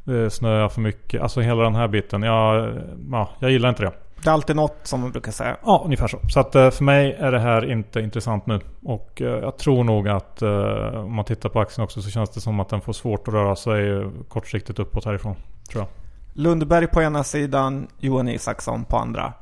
Det 0.04 0.30
snöar 0.30 0.68
för 0.68 0.80
mycket. 0.80 1.22
Alltså 1.22 1.40
hela 1.40 1.62
den 1.62 1.74
här 1.74 1.88
biten. 1.88 2.22
Jag, 2.22 2.74
ja, 3.10 3.30
jag 3.38 3.50
gillar 3.50 3.68
inte 3.68 3.82
det. 3.82 3.92
Det 4.22 4.28
är 4.30 4.32
alltid 4.32 4.56
något 4.56 4.78
som 4.82 5.00
man 5.00 5.10
brukar 5.10 5.32
säga. 5.32 5.56
Ja, 5.64 5.82
ungefär 5.84 6.08
så. 6.08 6.18
Så 6.28 6.40
att 6.40 6.54
eh, 6.54 6.70
för 6.70 6.84
mig 6.84 7.16
är 7.18 7.32
det 7.32 7.38
här 7.38 7.70
inte 7.70 8.00
intressant 8.00 8.46
nu. 8.46 8.60
Och 8.82 9.22
eh, 9.22 9.26
jag 9.26 9.56
tror 9.56 9.84
nog 9.84 10.08
att 10.08 10.42
eh, 10.42 11.04
om 11.04 11.14
man 11.14 11.24
tittar 11.24 11.48
på 11.48 11.60
aktien 11.60 11.84
också 11.84 12.02
så 12.02 12.10
känns 12.10 12.30
det 12.30 12.40
som 12.40 12.60
att 12.60 12.68
den 12.68 12.80
får 12.80 12.92
svårt 12.92 13.28
att 13.28 13.34
röra 13.34 13.56
sig 13.56 14.06
kortsiktigt 14.28 14.78
uppåt 14.78 15.04
härifrån. 15.04 15.34
Tror 15.70 15.82
jag. 15.82 15.88
Lundberg 16.32 16.86
på 16.86 17.02
ena 17.02 17.24
sidan, 17.24 17.86
Johan 17.98 18.28
Isaksson 18.28 18.84
på 18.84 18.96
andra. 18.96 19.32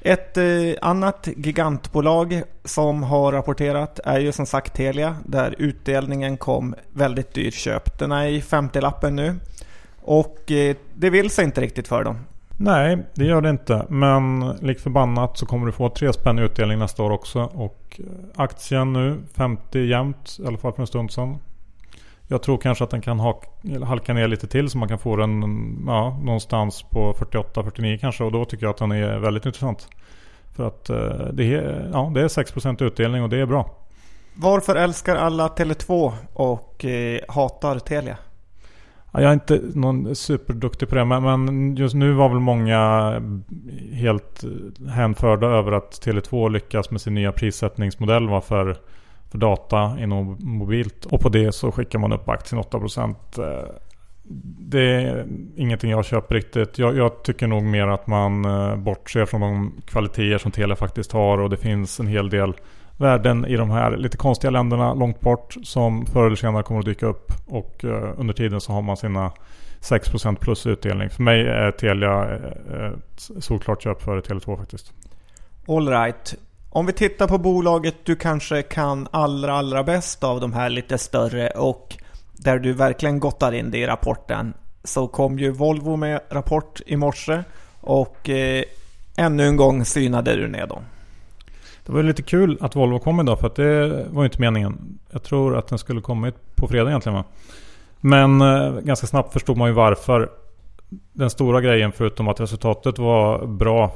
Ett 0.00 0.36
eh, 0.36 0.44
annat 0.80 1.28
gigantbolag 1.36 2.42
som 2.64 3.02
har 3.02 3.32
rapporterat 3.32 4.00
är 4.04 4.20
ju 4.20 4.32
som 4.32 4.46
sagt 4.46 4.74
Telia 4.74 5.16
där 5.26 5.54
utdelningen 5.58 6.36
kom 6.36 6.74
väldigt 6.92 7.34
dyrt 7.34 7.54
köpt. 7.54 7.98
Den 7.98 8.12
är 8.12 8.26
i 8.26 8.40
50-lappen 8.40 9.16
nu. 9.16 9.34
Och 10.04 10.50
eh, 10.50 10.76
det 10.94 11.10
vill 11.10 11.30
sig 11.30 11.44
inte 11.44 11.60
riktigt 11.60 11.88
för 11.88 12.04
dem. 12.04 12.18
Nej, 12.56 12.98
det 13.14 13.24
gör 13.24 13.40
det 13.40 13.50
inte. 13.50 13.86
Men 13.88 14.48
lik 14.60 14.80
förbannat 14.80 15.38
så 15.38 15.46
kommer 15.46 15.66
du 15.66 15.72
få 15.72 15.88
tre 15.88 16.12
spänn 16.12 16.38
utdelning 16.38 16.78
nästa 16.78 17.02
år 17.02 17.10
också. 17.10 17.50
Och 17.54 18.00
eh, 18.00 18.04
aktien 18.34 18.92
nu 18.92 19.20
50 19.34 19.78
jämnt, 19.78 20.36
i 20.38 20.46
alla 20.46 20.58
fall 20.58 20.72
för 20.72 20.80
en 20.80 20.86
stund 20.86 21.12
sedan. 21.12 21.38
Jag 22.28 22.42
tror 22.42 22.58
kanske 22.58 22.84
att 22.84 22.90
den 22.90 23.00
kan 23.00 23.20
halka 23.82 24.12
ner 24.12 24.28
lite 24.28 24.46
till 24.46 24.70
så 24.70 24.78
man 24.78 24.88
kan 24.88 24.98
få 24.98 25.16
den 25.16 25.42
ja, 25.86 26.18
någonstans 26.22 26.82
på 26.82 27.12
48-49 27.12 27.98
kanske. 27.98 28.24
Och 28.24 28.32
då 28.32 28.44
tycker 28.44 28.66
jag 28.66 28.70
att 28.70 28.78
den 28.78 28.92
är 28.92 29.18
väldigt 29.18 29.46
intressant. 29.46 29.88
För 30.56 30.66
att 30.66 30.90
eh, 30.90 31.26
det 31.32 31.54
är, 31.54 31.90
ja, 31.92 32.10
det 32.14 32.20
är 32.20 32.28
6% 32.28 32.82
utdelning 32.82 33.22
och 33.22 33.28
det 33.28 33.38
är 33.38 33.46
bra. 33.46 33.70
Varför 34.34 34.76
älskar 34.76 35.16
alla 35.16 35.48
Tele2 35.48 36.12
och 36.32 36.84
eh, 36.84 37.20
hatar 37.28 37.78
Telia? 37.78 38.16
Jag 39.22 39.30
är 39.30 39.32
inte 39.32 39.60
någon 39.74 40.14
superduktig 40.14 40.88
på 40.88 40.94
det 40.94 41.04
men 41.04 41.76
just 41.76 41.94
nu 41.94 42.12
var 42.12 42.28
väl 42.28 42.40
många 42.40 43.12
helt 43.92 44.44
hänförda 44.88 45.46
över 45.46 45.72
att 45.72 46.00
Tele2 46.04 46.50
lyckas 46.50 46.90
med 46.90 47.00
sin 47.00 47.14
nya 47.14 47.32
prissättningsmodell 47.32 48.28
var 48.28 48.40
för, 48.40 48.76
för 49.30 49.38
data 49.38 49.96
inom 50.00 50.36
mobilt. 50.40 51.06
Och 51.06 51.20
på 51.20 51.28
det 51.28 51.52
så 51.52 51.72
skickar 51.72 51.98
man 51.98 52.12
upp 52.12 52.28
aktien 52.28 52.62
8%. 52.62 53.14
Eh, 53.38 53.68
det 54.58 54.80
är 54.80 55.26
ingenting 55.56 55.90
jag 55.90 56.04
köper 56.04 56.34
riktigt. 56.34 56.78
Jag, 56.78 56.96
jag, 56.96 57.22
tycker 57.22 57.46
nog 57.46 57.62
mer 57.62 57.86
att 57.86 58.06
man 58.06 58.44
eh, 58.44 58.76
bortser 58.76 59.24
från 59.24 59.40
de 59.40 59.72
kvaliteter 59.86 60.38
som 60.38 60.50
Telia 60.50 60.76
faktiskt 60.76 61.12
har 61.12 61.38
och 61.38 61.50
det 61.50 61.56
finns 61.56 62.00
en 62.00 62.06
hel 62.06 62.30
del 62.30 62.54
värden 62.96 63.46
i 63.46 63.56
de 63.56 63.70
här 63.70 63.96
lite 63.96 64.16
konstiga 64.16 64.50
länderna 64.50 64.94
långt 64.94 65.20
bort 65.20 65.56
som 65.62 66.06
förr 66.06 66.26
eller 66.26 66.36
senare 66.36 66.62
kommer 66.62 66.80
att 66.80 66.86
dyka 66.86 67.06
upp. 67.06 67.32
Och 67.46 67.84
eh, 67.84 68.14
under 68.16 68.34
tiden 68.34 68.60
så 68.60 68.72
har 68.72 68.82
man 68.82 68.96
sina 68.96 69.32
6% 69.80 70.36
plus 70.36 70.66
utdelning. 70.66 71.10
För 71.10 71.22
mig 71.22 71.48
är 71.48 71.70
Telia 71.70 72.34
ett 72.34 73.30
solklart 73.38 73.82
köp 73.82 74.02
före 74.02 74.20
Tele2 74.20 74.56
faktiskt. 74.56 74.92
Alright. 75.68 76.34
Om 76.70 76.86
vi 76.86 76.92
tittar 76.92 77.28
på 77.28 77.38
bolaget 77.38 77.94
du 78.04 78.16
kanske 78.16 78.62
kan 78.62 79.08
allra 79.10 79.52
allra 79.52 79.84
bäst 79.84 80.24
av 80.24 80.40
de 80.40 80.52
här 80.52 80.70
lite 80.70 80.98
större 80.98 81.48
och 81.48 81.96
där 82.32 82.58
du 82.58 82.72
verkligen 82.72 83.20
gottar 83.20 83.52
in 83.52 83.70
det 83.70 83.78
i 83.78 83.86
rapporten. 83.86 84.54
Så 84.84 85.08
kom 85.08 85.38
ju 85.38 85.50
Volvo 85.50 85.96
med 85.96 86.20
rapport 86.30 86.80
i 86.86 86.96
morse 86.96 87.42
och 87.80 88.28
eh, 88.28 88.64
ännu 89.16 89.46
en 89.46 89.56
gång 89.56 89.84
synade 89.84 90.36
du 90.36 90.48
ner 90.48 90.66
dem. 90.66 90.82
Det 91.86 91.92
var 91.92 92.02
lite 92.02 92.22
kul 92.22 92.58
att 92.60 92.76
Volvo 92.76 92.98
kom 92.98 93.20
idag 93.20 93.40
för 93.40 93.46
att 93.46 93.56
det 93.56 94.06
var 94.10 94.24
inte 94.24 94.40
meningen. 94.40 94.98
Jag 95.10 95.22
tror 95.22 95.56
att 95.56 95.68
den 95.68 95.78
skulle 95.78 96.00
kommit 96.00 96.56
på 96.56 96.68
fredag 96.68 96.88
egentligen 96.88 97.16
va? 97.16 97.24
Men 98.00 98.40
eh, 98.40 98.80
ganska 98.80 99.06
snabbt 99.06 99.32
förstod 99.32 99.56
man 99.56 99.68
ju 99.68 99.74
varför. 99.74 100.30
Den 101.12 101.30
stora 101.30 101.60
grejen 101.60 101.92
förutom 101.92 102.28
att 102.28 102.40
resultatet 102.40 102.98
var 102.98 103.46
bra 103.46 103.92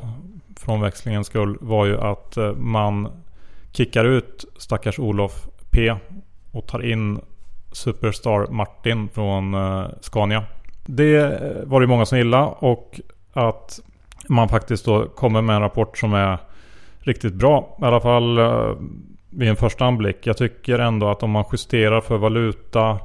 från 0.56 0.80
växlingens 0.80 1.26
skull 1.26 1.58
var 1.60 1.86
ju 1.86 2.00
att 2.00 2.36
eh, 2.36 2.52
man 2.52 3.08
kickar 3.72 4.04
ut 4.04 4.44
stackars 4.56 4.98
Olof 4.98 5.48
P 5.70 5.94
och 6.52 6.66
tar 6.66 6.84
in 6.84 7.20
Superstar 7.72 8.46
Martin 8.50 9.08
från 9.08 9.54
eh, 9.54 9.86
Scania. 10.00 10.44
Det 10.86 11.16
eh, 11.16 11.64
var 11.64 11.80
det 11.80 11.86
många 11.86 12.06
som 12.06 12.18
gillade 12.18 12.44
och 12.58 13.00
att 13.32 13.80
man 14.28 14.48
faktiskt 14.48 14.84
då 14.84 15.08
kommer 15.08 15.42
med 15.42 15.56
en 15.56 15.62
rapport 15.62 15.98
som 15.98 16.14
är 16.14 16.38
riktigt 17.00 17.34
bra. 17.34 17.76
I 17.80 17.84
alla 17.84 18.00
fall 18.00 18.38
eh, 18.38 18.74
vid 19.30 19.48
en 19.48 19.56
första 19.56 19.84
anblick. 19.84 20.26
Jag 20.26 20.36
tycker 20.36 20.78
ändå 20.78 21.08
att 21.08 21.22
om 21.22 21.30
man 21.30 21.44
justerar 21.52 22.00
för 22.00 22.18
valuta 22.18 22.98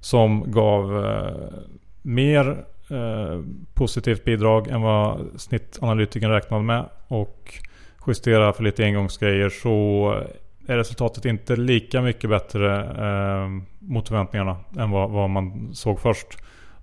som 0.00 0.52
gav 0.52 1.06
eh, 1.06 1.58
mer 2.02 2.64
eh, 2.90 3.40
positivt 3.74 4.24
bidrag 4.24 4.68
än 4.68 4.82
vad 4.82 5.26
snittanalytikern 5.36 6.30
räknade 6.30 6.62
med 6.62 6.84
och 7.08 7.54
justerar 8.06 8.52
för 8.52 8.64
lite 8.64 8.84
engångsgrejer 8.84 9.48
så 9.48 10.08
är 10.66 10.76
resultatet 10.76 11.24
inte 11.24 11.56
lika 11.56 12.00
mycket 12.00 12.30
bättre 12.30 12.80
eh, 12.80 13.48
mot 13.78 14.08
förväntningarna 14.08 14.56
än 14.78 14.90
vad, 14.90 15.10
vad, 15.10 15.30
man 15.30 15.70
såg 15.74 16.00
först. 16.00 16.26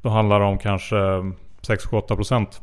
Då 0.01 0.09
handlar 0.09 0.39
det 0.39 0.45
om 0.45 0.57
kanske 0.57 0.95
6-8 0.95 2.15
procent. 2.15 2.61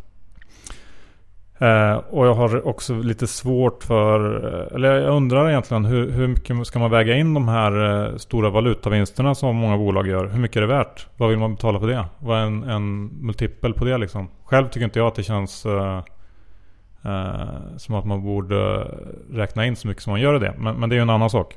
Eh, 1.59 1.97
och 2.11 2.27
jag 2.27 2.35
har 2.35 2.67
också 2.69 2.95
lite 2.95 3.27
svårt 3.27 3.85
för, 3.85 4.45
eh, 4.55 4.77
eller 4.77 4.95
jag 4.95 5.17
undrar 5.17 5.49
egentligen 5.49 5.85
hur, 5.85 6.11
hur 6.11 6.29
mycket 6.29 6.67
ska 6.67 6.79
man 6.79 6.91
väga 6.91 7.17
in 7.17 7.35
de 7.35 7.49
här 7.49 8.07
eh, 8.07 8.17
stora 8.17 8.51
valutavinsterna 8.51 9.35
som 9.35 9.57
många 9.57 9.77
bolag 9.77 10.07
gör? 10.07 10.27
Hur 10.27 10.41
mycket 10.41 10.57
är 10.57 10.61
det 10.61 10.67
värt? 10.67 11.07
Vad 11.17 11.29
vill 11.29 11.39
man 11.39 11.55
betala 11.55 11.81
för 11.81 11.87
det? 11.87 12.05
Vad 12.19 12.39
är 12.39 12.43
en, 12.43 12.63
en 12.63 13.05
multipel 13.07 13.73
på 13.75 13.85
det 13.85 13.99
liksom? 13.99 14.29
Själv 14.45 14.69
tycker 14.69 14.85
inte 14.85 14.99
jag 14.99 15.09
att 15.09 15.15
det 15.15 15.23
känns 15.23 15.67
eh, 15.67 16.01
Eh, 17.05 17.77
som 17.77 17.95
att 17.95 18.05
man 18.05 18.23
borde 18.23 18.87
räkna 19.33 19.67
in 19.67 19.77
så 19.77 19.89
mycket 19.89 20.03
som 20.03 20.11
man 20.11 20.21
gör 20.21 20.37
i 20.37 20.39
det. 20.39 20.55
Men, 20.59 20.77
men 20.77 20.89
det 20.89 20.95
är 20.95 20.97
ju 20.97 21.03
en 21.03 21.11
annan 21.11 21.31
sak. 21.31 21.57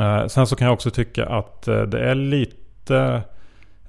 Eh, 0.00 0.26
sen 0.26 0.46
så 0.46 0.56
kan 0.56 0.66
jag 0.66 0.74
också 0.74 0.90
tycka 0.90 1.26
att 1.26 1.68
eh, 1.68 1.82
det 1.82 2.00
är 2.00 2.14
lite 2.14 3.22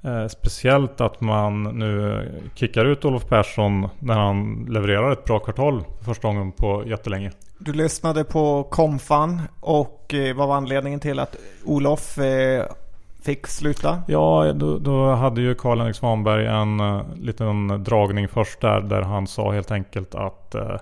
eh, 0.04 0.26
speciellt 0.26 1.00
att 1.00 1.20
man 1.20 1.62
nu 1.62 2.22
kickar 2.54 2.84
ut 2.84 3.04
Olof 3.04 3.28
Persson 3.28 3.88
när 3.98 4.14
han 4.14 4.66
levererar 4.68 5.12
ett 5.12 5.24
bra 5.24 5.38
kvartal 5.38 5.84
för 5.98 6.04
första 6.04 6.28
gången 6.28 6.52
på 6.52 6.82
jättelänge. 6.86 7.32
Du 7.58 7.72
lyssnade 7.72 8.24
på 8.24 8.62
Komfan 8.70 9.42
och 9.60 10.14
eh, 10.14 10.36
vad 10.36 10.48
var 10.48 10.56
anledningen 10.56 11.00
till 11.00 11.18
att 11.18 11.36
Olof 11.64 12.18
eh, 12.18 12.64
fick 13.24 13.46
sluta? 13.46 14.02
Ja, 14.06 14.52
då, 14.54 14.78
då 14.78 15.10
hade 15.10 15.40
ju 15.40 15.54
Karl-Henrik 15.54 15.96
Svanberg 15.96 16.46
en 16.46 16.80
uh, 16.80 17.02
liten 17.14 17.84
dragning 17.84 18.28
först 18.28 18.60
där. 18.60 18.80
Där 18.80 19.02
han 19.02 19.26
sa 19.26 19.52
helt 19.52 19.70
enkelt 19.70 20.14
att 20.14 20.54
uh, 20.54 20.76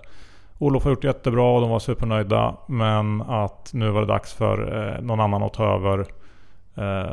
Olof 0.58 0.84
har 0.84 0.90
gjort 0.90 1.04
jättebra 1.04 1.54
och 1.54 1.60
de 1.60 1.70
var 1.70 1.78
supernöjda. 1.78 2.56
Men 2.66 3.22
att 3.22 3.70
nu 3.72 3.90
var 3.90 4.00
det 4.00 4.06
dags 4.06 4.32
för 4.32 4.74
uh, 4.74 5.04
någon 5.04 5.20
annan 5.20 5.42
att 5.42 5.54
ta 5.54 5.74
över. 5.74 6.06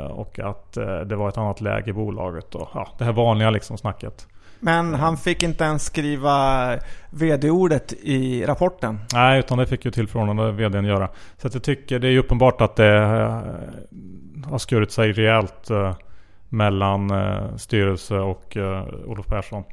Och 0.09 0.39
att 0.39 0.73
det 1.05 1.15
var 1.15 1.29
ett 1.29 1.37
annat 1.37 1.61
läge 1.61 1.89
i 1.89 1.93
bolaget. 1.93 2.55
Och, 2.55 2.69
ja, 2.73 2.87
det 2.97 3.05
här 3.05 3.13
vanliga 3.13 3.49
liksom 3.49 3.77
snacket. 3.77 4.27
Men 4.59 4.93
han 4.93 5.17
fick 5.17 5.43
inte 5.43 5.63
ens 5.63 5.83
skriva 5.83 6.77
vd-ordet 7.09 7.93
i 7.93 8.45
rapporten. 8.45 8.99
Nej, 9.13 9.39
utan 9.39 9.57
det 9.57 9.67
fick 9.67 9.85
ju 9.85 9.91
tillförordnade 9.91 10.51
vdn 10.51 10.85
göra. 10.85 11.09
Så 11.37 11.49
jag 11.53 11.63
tycker 11.63 11.99
det 11.99 12.07
är 12.07 12.17
uppenbart 12.17 12.61
att 12.61 12.75
det 12.75 12.91
har 14.45 14.57
skurit 14.57 14.91
sig 14.91 15.11
rejält 15.11 15.69
eh, 15.69 15.95
mellan 16.49 17.11
eh, 17.11 17.55
styrelse 17.55 18.15
och 18.15 18.57
eh, 18.57 18.85
Olof 19.05 19.25
Persson. 19.25 19.63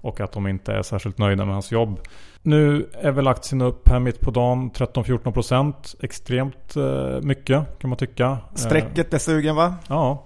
Och 0.00 0.20
att 0.20 0.32
de 0.32 0.46
inte 0.46 0.72
är 0.72 0.82
särskilt 0.82 1.18
nöjda 1.18 1.44
med 1.44 1.54
hans 1.54 1.72
jobb. 1.72 2.00
Nu 2.46 2.86
är 2.92 3.12
väl 3.12 3.26
aktien 3.26 3.62
upp 3.62 3.88
här 3.88 3.98
mitt 3.98 4.20
på 4.20 4.30
dagen 4.30 4.70
13-14% 4.70 5.96
Extremt 6.00 6.74
mycket 7.22 7.78
kan 7.78 7.90
man 7.90 7.96
tycka. 7.96 8.38
Strecket 8.54 9.14
är 9.14 9.18
sugen 9.18 9.56
va? 9.56 9.74
Ja. 9.88 10.24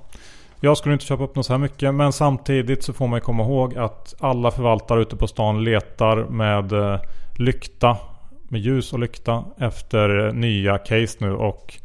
Jag 0.61 0.77
skulle 0.77 0.93
inte 0.93 1.05
köpa 1.05 1.25
upp 1.25 1.37
något 1.37 1.47
så 1.47 1.53
här 1.53 1.59
mycket 1.59 1.95
men 1.95 2.13
samtidigt 2.13 2.83
så 2.83 2.93
får 2.93 3.07
man 3.07 3.21
komma 3.21 3.43
ihåg 3.43 3.79
att 3.79 4.15
alla 4.21 4.51
förvaltare 4.51 5.01
ute 5.03 5.17
på 5.17 5.27
stan 5.27 5.65
letar 5.65 6.17
med 6.17 6.73
lykta, 7.37 7.97
med 8.49 8.61
ljus 8.61 8.93
och 8.93 8.99
lykta 8.99 9.45
efter 9.59 10.33
nya 10.33 10.79
case 10.79 11.17
nu 11.21 11.33
och 11.33 11.79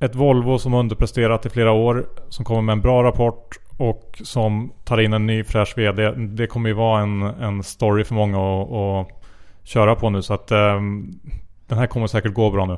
ett 0.00 0.14
Volvo 0.14 0.58
som 0.58 0.74
underpresterat 0.74 1.46
i 1.46 1.50
flera 1.50 1.72
år. 1.72 2.06
Som 2.28 2.44
kommer 2.44 2.62
med 2.62 2.72
en 2.72 2.80
bra 2.80 3.02
rapport 3.02 3.58
och 3.78 4.20
som 4.24 4.72
tar 4.84 5.00
in 5.00 5.12
en 5.12 5.26
ny 5.26 5.44
fräsch 5.44 5.78
VD. 5.78 6.10
Det 6.10 6.46
kommer 6.46 6.68
ju 6.68 6.74
vara 6.74 7.02
en, 7.02 7.22
en 7.22 7.62
story 7.62 8.04
för 8.04 8.14
många 8.14 8.38
att, 8.38 8.72
att 8.72 9.22
köra 9.64 9.94
på 9.94 10.10
nu. 10.10 10.22
Så 10.22 10.34
att 10.34 10.52
um, 10.52 11.20
den 11.66 11.78
här 11.78 11.86
kommer 11.86 12.06
säkert 12.06 12.34
gå 12.34 12.50
bra 12.50 12.66
nu. 12.66 12.76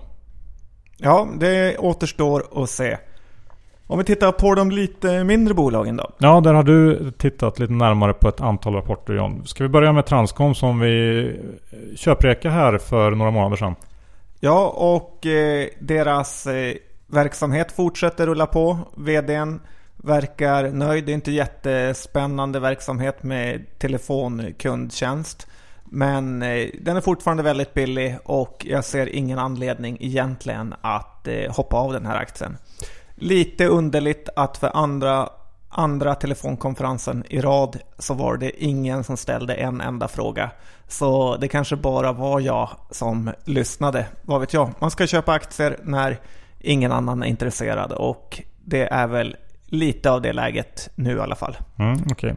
Ja, 0.97 1.29
det 1.41 1.79
återstår 1.79 2.63
att 2.63 2.71
se. 2.71 2.97
Om 3.87 3.99
vi 3.99 4.05
tittar 4.05 4.33
på 4.33 4.55
de 4.55 4.71
lite 4.71 5.25
mindre 5.25 5.55
bolagen 5.55 5.97
då? 5.97 6.11
Ja, 6.19 6.41
där 6.41 6.55
har 6.55 6.63
du 6.63 7.11
tittat 7.11 7.59
lite 7.59 7.73
närmare 7.73 8.13
på 8.13 8.29
ett 8.29 8.41
antal 8.41 8.75
rapporter 8.75 9.15
John. 9.15 9.47
Ska 9.47 9.65
vi 9.65 9.69
börja 9.69 9.93
med 9.93 10.07
Transcom 10.07 10.55
som 10.55 10.81
vi 10.81 11.41
köpreka 11.97 12.51
här 12.51 12.79
för 12.79 13.11
några 13.11 13.31
månader 13.31 13.57
sedan? 13.57 13.75
Ja, 14.41 14.69
och 14.69 15.27
eh, 15.27 15.69
deras 15.81 16.47
eh, 16.47 16.75
verksamhet 17.07 17.73
fortsätter 17.73 18.27
rulla 18.27 18.47
på. 18.47 18.79
VDn 18.97 19.61
verkar 20.03 20.71
nöjd. 20.71 21.07
Det 21.07 21.13
är 21.13 21.15
inte 21.15 21.33
jättespännande 21.33 22.61
verksamhet 22.61 23.23
med 23.23 23.79
telefonkundtjänst. 23.79 25.47
Men 25.85 26.43
eh, 26.43 26.69
den 26.81 26.97
är 26.97 27.01
fortfarande 27.01 27.43
väldigt 27.43 27.75
billig 27.75 28.19
och 28.25 28.67
jag 28.69 28.85
ser 28.85 29.09
ingen 29.09 29.39
anledning 29.39 29.97
egentligen 30.01 30.75
att 30.81 31.29
eh, 31.29 31.53
hoppa 31.55 31.77
av 31.77 31.93
den 31.93 32.07
här 32.07 32.17
aktien. 32.17 32.57
Lite 33.15 33.67
underligt 33.67 34.29
att 34.37 34.57
för 34.57 34.77
andra, 34.77 35.29
andra 35.69 36.15
telefonkonferensen 36.15 37.25
i 37.29 37.41
rad 37.41 37.79
så 37.99 38.15
var 38.15 38.37
det 38.37 38.65
ingen 38.65 39.05
som 39.05 39.17
ställde 39.17 39.55
en 39.55 39.81
enda 39.81 40.09
fråga. 40.09 40.51
Så 40.89 41.37
det 41.37 41.49
kanske 41.49 41.77
bara 41.77 42.13
var 42.13 42.41
jag 42.41 42.71
som 42.91 43.31
lyssnade. 43.45 44.07
Vad 44.23 44.41
vet 44.41 44.53
jag? 44.53 44.71
Man 44.79 44.91
ska 44.91 45.07
köpa 45.07 45.33
aktier 45.33 45.79
när 45.83 46.21
ingen 46.61 46.93
annan 46.93 47.23
är 47.23 47.27
intresserad 47.27 47.93
och 47.93 48.43
det 48.65 48.87
är 48.93 49.07
väl 49.07 49.37
lite 49.69 50.11
av 50.11 50.23
det 50.23 50.33
läget 50.33 50.91
nu 50.95 51.17
i 51.17 51.21
alla 51.21 51.35
fall. 51.35 51.57
Mm, 51.79 51.97
okay. 52.11 52.35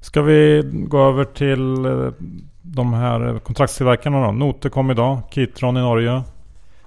Ska 0.00 0.22
vi 0.22 0.62
gå 0.64 1.08
över 1.08 1.24
till 1.24 1.84
eh, 1.84 2.12
de 2.62 2.94
här 2.94 3.38
kontraktstillverkarna 3.38 4.26
då? 4.26 4.32
Note 4.32 4.68
kom 4.68 4.90
idag, 4.90 5.18
Kitron 5.30 5.76
i 5.76 5.80
Norge. 5.80 6.22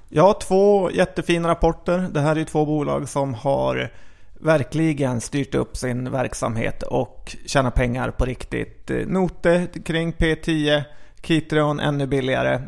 Ja, 0.10 0.40
två 0.42 0.92
jättefina 0.92 1.50
rapporter. 1.50 2.08
Det 2.12 2.20
här 2.20 2.36
är 2.36 2.44
två 2.44 2.66
bolag 2.66 3.10
som 3.10 3.34
har 3.34 3.92
verkligen 4.42 5.22
styrt 5.22 5.56
upp 5.56 5.78
sin 5.78 6.12
verksamhet 6.12 6.84
och 6.84 7.36
tjänar 7.46 7.72
pengar 7.72 8.12
på 8.12 8.26
riktigt. 8.26 8.92
Note 9.08 9.68
kring 9.86 10.14
P10, 10.14 10.84
Kitron 11.22 11.80
ännu 11.80 12.08
billigare 12.08 12.60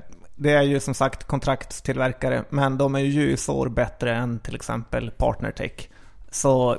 det 0.42 0.52
är 0.52 0.62
ju 0.62 0.80
som 0.80 0.94
sagt 0.94 1.24
kontraktstillverkare, 1.24 2.44
men 2.50 2.78
de 2.78 2.96
är 2.96 3.00
ju 3.00 3.10
ljusår 3.10 3.70
bättre 3.70 4.16
än 4.16 4.40
till 4.40 4.56
exempel 4.56 5.12
Partnertech. 5.12 5.90
Så 6.32 6.78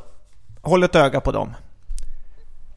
håll 0.63 0.83
ett 0.83 0.95
öga 0.95 1.21
på 1.21 1.33
dem. 1.33 1.55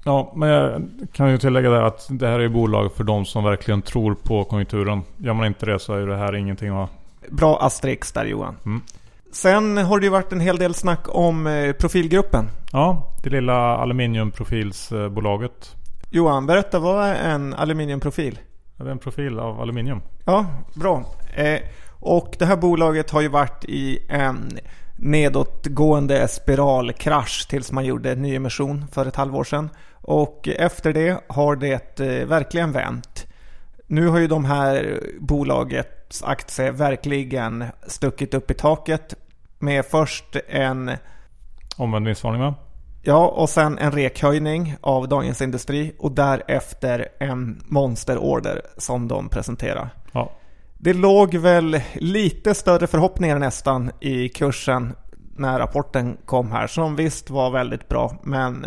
Ja, 0.04 0.34
men 0.36 0.50
jag 0.50 0.82
kan 1.14 1.32
ju 1.32 1.38
tillägga 1.38 1.70
det 1.70 1.86
att 1.86 2.08
det 2.10 2.28
här 2.28 2.40
är 2.40 2.50
bolag 2.50 2.92
för 2.92 3.04
de 3.04 3.26
som 3.26 3.44
verkligen 3.44 3.82
tror 3.82 4.16
på 4.16 4.44
konjunkturen. 4.44 5.04
Gör 5.18 5.34
man 5.34 5.46
inte 5.46 5.66
det 5.66 5.80
så 5.80 5.94
är 5.94 6.08
det 6.08 6.18
här 6.18 6.36
ingenting 6.36 6.70
att... 6.70 6.90
Bra 7.30 7.60
asterix 7.62 8.12
där 8.12 8.26
Johan. 8.26 8.58
Mm. 8.66 8.82
Sen 9.32 9.78
har 9.78 10.00
det 10.00 10.06
ju 10.06 10.12
varit 10.12 10.32
en 10.32 10.40
hel 10.40 10.58
del 10.58 10.74
snack 10.74 11.06
om 11.08 11.48
eh, 11.48 11.72
Profilgruppen. 11.72 12.50
Ja, 12.72 13.14
det 13.24 13.30
lilla 13.30 13.78
aluminiumprofilsbolaget. 13.78 15.76
Johan, 16.10 16.46
berätta 16.46 16.80
vad 16.80 17.06
är 17.06 17.16
en 17.16 17.54
aluminiumprofil? 17.54 18.40
Det 18.78 18.84
är 18.84 18.90
en 18.90 19.00
profil 19.00 19.40
av 19.40 19.62
aluminium. 19.62 20.02
Ja, 20.26 20.46
bra. 20.74 21.04
Eh, 21.36 21.60
och 22.06 22.36
det 22.40 22.46
här 22.46 22.58
bolaget 22.58 23.12
har 23.12 23.22
ju 23.22 23.28
varit 23.28 23.66
i 23.66 24.00
en 24.10 24.60
nedåtgående 24.96 26.28
spiralkrasch 26.28 27.48
tills 27.50 27.72
man 27.72 27.86
gjorde 27.86 28.16
nyemission 28.16 28.86
för 28.92 29.06
ett 29.06 29.16
halvår 29.16 29.44
sedan. 29.44 29.70
Och 29.92 30.48
efter 30.48 30.94
det 30.94 31.20
har 31.28 31.56
det 31.56 32.00
eh, 32.00 32.28
verkligen 32.28 32.72
vänt. 32.72 33.28
Nu 33.88 34.08
har 34.08 34.20
ju 34.20 34.28
de 34.28 34.46
här 34.46 35.00
bolagets 35.20 36.24
aktier 36.24 36.72
verkligen 36.72 37.66
stuckit 37.88 38.34
upp 38.34 38.52
i 38.52 38.54
taket 38.54 39.16
med 39.60 39.86
först 39.86 40.36
en 40.48 40.92
omvänd 41.78 42.06
vinstvarning 42.06 42.42
va? 42.42 42.56
Ja, 43.02 43.28
och 43.28 43.50
sen 43.50 43.78
en 43.78 43.92
rekhöjning 43.92 44.76
av 44.82 45.08
Dagens 45.08 45.42
Industri 45.42 45.96
och 46.00 46.12
därefter 46.12 47.08
en 47.20 47.62
monsterorder 47.66 48.62
som 48.78 49.08
de 49.08 49.30
presenterar. 49.30 49.90
Ja. 50.12 50.32
Det 50.86 50.94
låg 50.94 51.36
väl 51.36 51.82
lite 51.94 52.54
större 52.54 52.88
förhoppningar 52.88 53.40
nästan 53.40 53.92
i 54.00 54.30
kursen 54.30 54.96
när 55.38 55.60
rapporten 55.60 56.18
kom 56.26 56.52
här 56.52 56.68
som 56.68 56.96
visst 56.96 57.30
var 57.30 57.52
väldigt 57.52 57.90
bra 57.90 58.18
men 58.24 58.66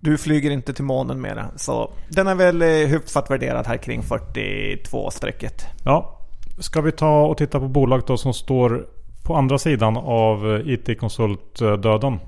du 0.00 0.18
flyger 0.18 0.50
inte 0.50 0.74
till 0.74 0.84
månen 0.84 1.20
med 1.20 1.36
den 1.36 1.58
så 1.58 1.92
den 2.08 2.26
är 2.26 2.34
väl 2.34 2.62
eh, 2.62 2.68
hyfsat 2.68 3.30
värderad 3.30 3.66
här 3.66 3.76
kring 3.76 4.02
42 4.02 5.10
strecket. 5.10 5.66
Ja, 5.84 6.20
ska 6.58 6.80
vi 6.80 6.92
ta 6.92 7.26
och 7.26 7.36
titta 7.36 7.60
på 7.60 7.68
bolag 7.68 8.02
då 8.06 8.16
som 8.16 8.34
står 8.34 8.86
på 9.24 9.36
andra 9.36 9.58
sidan 9.58 9.96
av 9.96 10.62
IT-konsultdöden. 10.64 12.20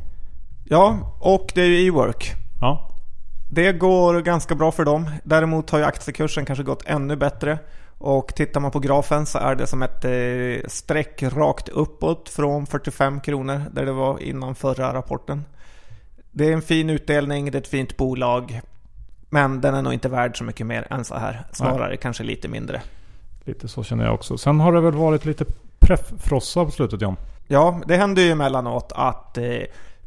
Ja, 0.64 1.16
och 1.20 1.52
det 1.54 1.60
är 1.60 1.66
ju 1.66 1.86
e-work. 1.86 2.32
Ja. 2.60 2.90
Det 3.50 3.72
går 3.72 4.20
ganska 4.20 4.54
bra 4.54 4.72
för 4.72 4.84
dem. 4.84 5.10
Däremot 5.24 5.70
har 5.70 5.78
ju 5.78 5.84
aktiekursen 5.84 6.44
kanske 6.44 6.64
gått 6.64 6.82
ännu 6.86 7.16
bättre. 7.16 7.58
Och 7.98 8.34
tittar 8.34 8.60
man 8.60 8.70
på 8.70 8.78
grafen 8.78 9.26
så 9.26 9.38
är 9.38 9.54
det 9.54 9.66
som 9.66 9.82
ett 9.82 10.04
eh, 10.04 10.68
streck 10.68 11.22
rakt 11.22 11.68
uppåt 11.68 12.28
från 12.28 12.66
45 12.66 13.20
kronor 13.20 13.62
där 13.72 13.86
det 13.86 13.92
var 13.92 14.22
innan 14.22 14.54
förra 14.54 14.94
rapporten. 14.94 15.44
Det 16.30 16.48
är 16.48 16.52
en 16.52 16.62
fin 16.62 16.90
utdelning, 16.90 17.50
det 17.50 17.58
är 17.58 17.60
ett 17.60 17.68
fint 17.68 17.96
bolag. 17.96 18.60
Men 19.30 19.60
den 19.60 19.74
är 19.74 19.82
nog 19.82 19.92
inte 19.92 20.08
värd 20.08 20.38
så 20.38 20.44
mycket 20.44 20.66
mer 20.66 20.86
än 20.90 21.04
så 21.04 21.14
här. 21.14 21.44
Snarare 21.52 21.88
Nej. 21.88 21.96
kanske 21.96 22.24
lite 22.24 22.48
mindre. 22.48 22.82
Lite 23.44 23.68
så 23.68 23.84
känner 23.84 24.04
jag 24.04 24.14
också. 24.14 24.38
Sen 24.38 24.60
har 24.60 24.72
det 24.72 24.80
väl 24.80 24.94
varit 24.94 25.24
lite 25.24 25.44
preffrossa 25.78 26.64
på 26.64 26.70
slutet 26.70 27.02
John? 27.02 27.16
Ja, 27.46 27.80
det 27.86 27.96
händer 27.96 28.22
ju 28.22 28.30
emellanåt 28.30 28.92
att 28.94 29.38
eh, 29.38 29.44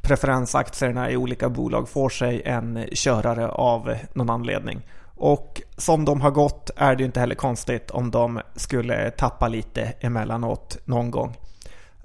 preferensaktierna 0.02 1.12
i 1.12 1.17
olika 1.17 1.49
bolag 1.49 1.89
får 1.89 2.10
sig 2.10 2.41
en 2.45 2.86
körare 2.93 3.47
av 3.49 3.95
någon 4.13 4.30
anledning. 4.30 4.82
Och 5.19 5.62
som 5.77 6.05
de 6.05 6.21
har 6.21 6.32
gått 6.32 6.71
är 6.75 6.95
det 6.95 6.99
ju 6.99 7.05
inte 7.05 7.19
heller 7.19 7.36
konstigt 7.36 7.91
om 7.91 8.12
de 8.12 8.41
skulle 8.55 9.12
tappa 9.12 9.47
lite 9.47 9.82
emellanåt 9.82 10.77
någon 10.86 11.12
gång. 11.12 11.38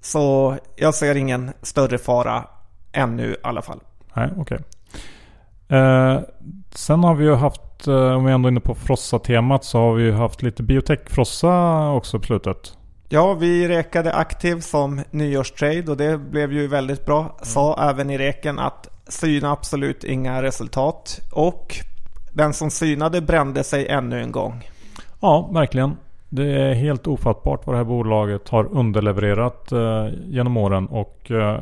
Så 0.01 0.57
jag 0.77 0.95
ser 0.95 1.15
ingen 1.15 1.53
större 1.63 1.99
fara 1.99 2.45
ännu 2.93 3.33
i 3.33 3.37
alla 3.43 3.63
fall. 3.63 3.81
Nej, 4.15 4.31
okej. 4.37 4.59
Okay. 5.69 5.79
Eh, 5.79 6.21
sen 6.75 7.05
har 7.05 7.15
vi 7.15 7.25
ju 7.25 7.35
haft, 7.35 7.87
eh, 7.87 7.95
om 7.95 8.25
vi 8.25 8.33
ändå 8.33 8.47
är 8.47 8.51
inne 8.51 8.61
på 8.61 8.75
Frossa-temat, 8.75 9.65
så 9.65 9.79
har 9.79 9.95
vi 9.95 10.03
ju 10.03 10.13
haft 10.13 10.43
lite 10.43 10.63
biotech-Frossa 10.63 11.91
också 11.97 12.19
på 12.19 12.25
slutet. 12.27 12.77
Ja, 13.09 13.35
vi 13.35 13.69
rekade 13.69 14.15
aktiv 14.15 14.61
som 14.61 15.01
nyårstrade 15.11 15.91
och 15.91 15.97
det 15.97 16.19
blev 16.19 16.53
ju 16.53 16.69
väldigt 16.69 17.07
bra. 17.07 17.21
Mm. 17.21 17.33
Sa 17.43 17.91
även 17.91 18.11
i 18.11 18.19
reken 18.19 18.59
att 18.59 18.89
syna 19.09 19.53
absolut 19.53 20.05
inga 20.05 20.43
resultat. 20.43 21.21
Och 21.33 21.77
den 22.35 22.53
som 22.53 22.71
synade 22.71 23.21
brände 23.21 23.65
sig 23.65 23.87
ännu 23.89 24.23
en 24.23 24.33
gång. 24.33 24.69
Ja, 25.21 25.51
verkligen. 25.53 25.97
Det 26.29 26.45
är 26.45 26.75
helt 26.75 27.07
ofattbart 27.07 27.67
vad 27.67 27.75
det 27.75 27.79
här 27.79 27.85
bolaget 27.85 28.49
har 28.49 28.65
underlevererat 28.65 29.73
eh, 29.73 30.07
genom 30.25 30.57
åren. 30.57 30.87
Och 30.87 31.31
eh, 31.31 31.61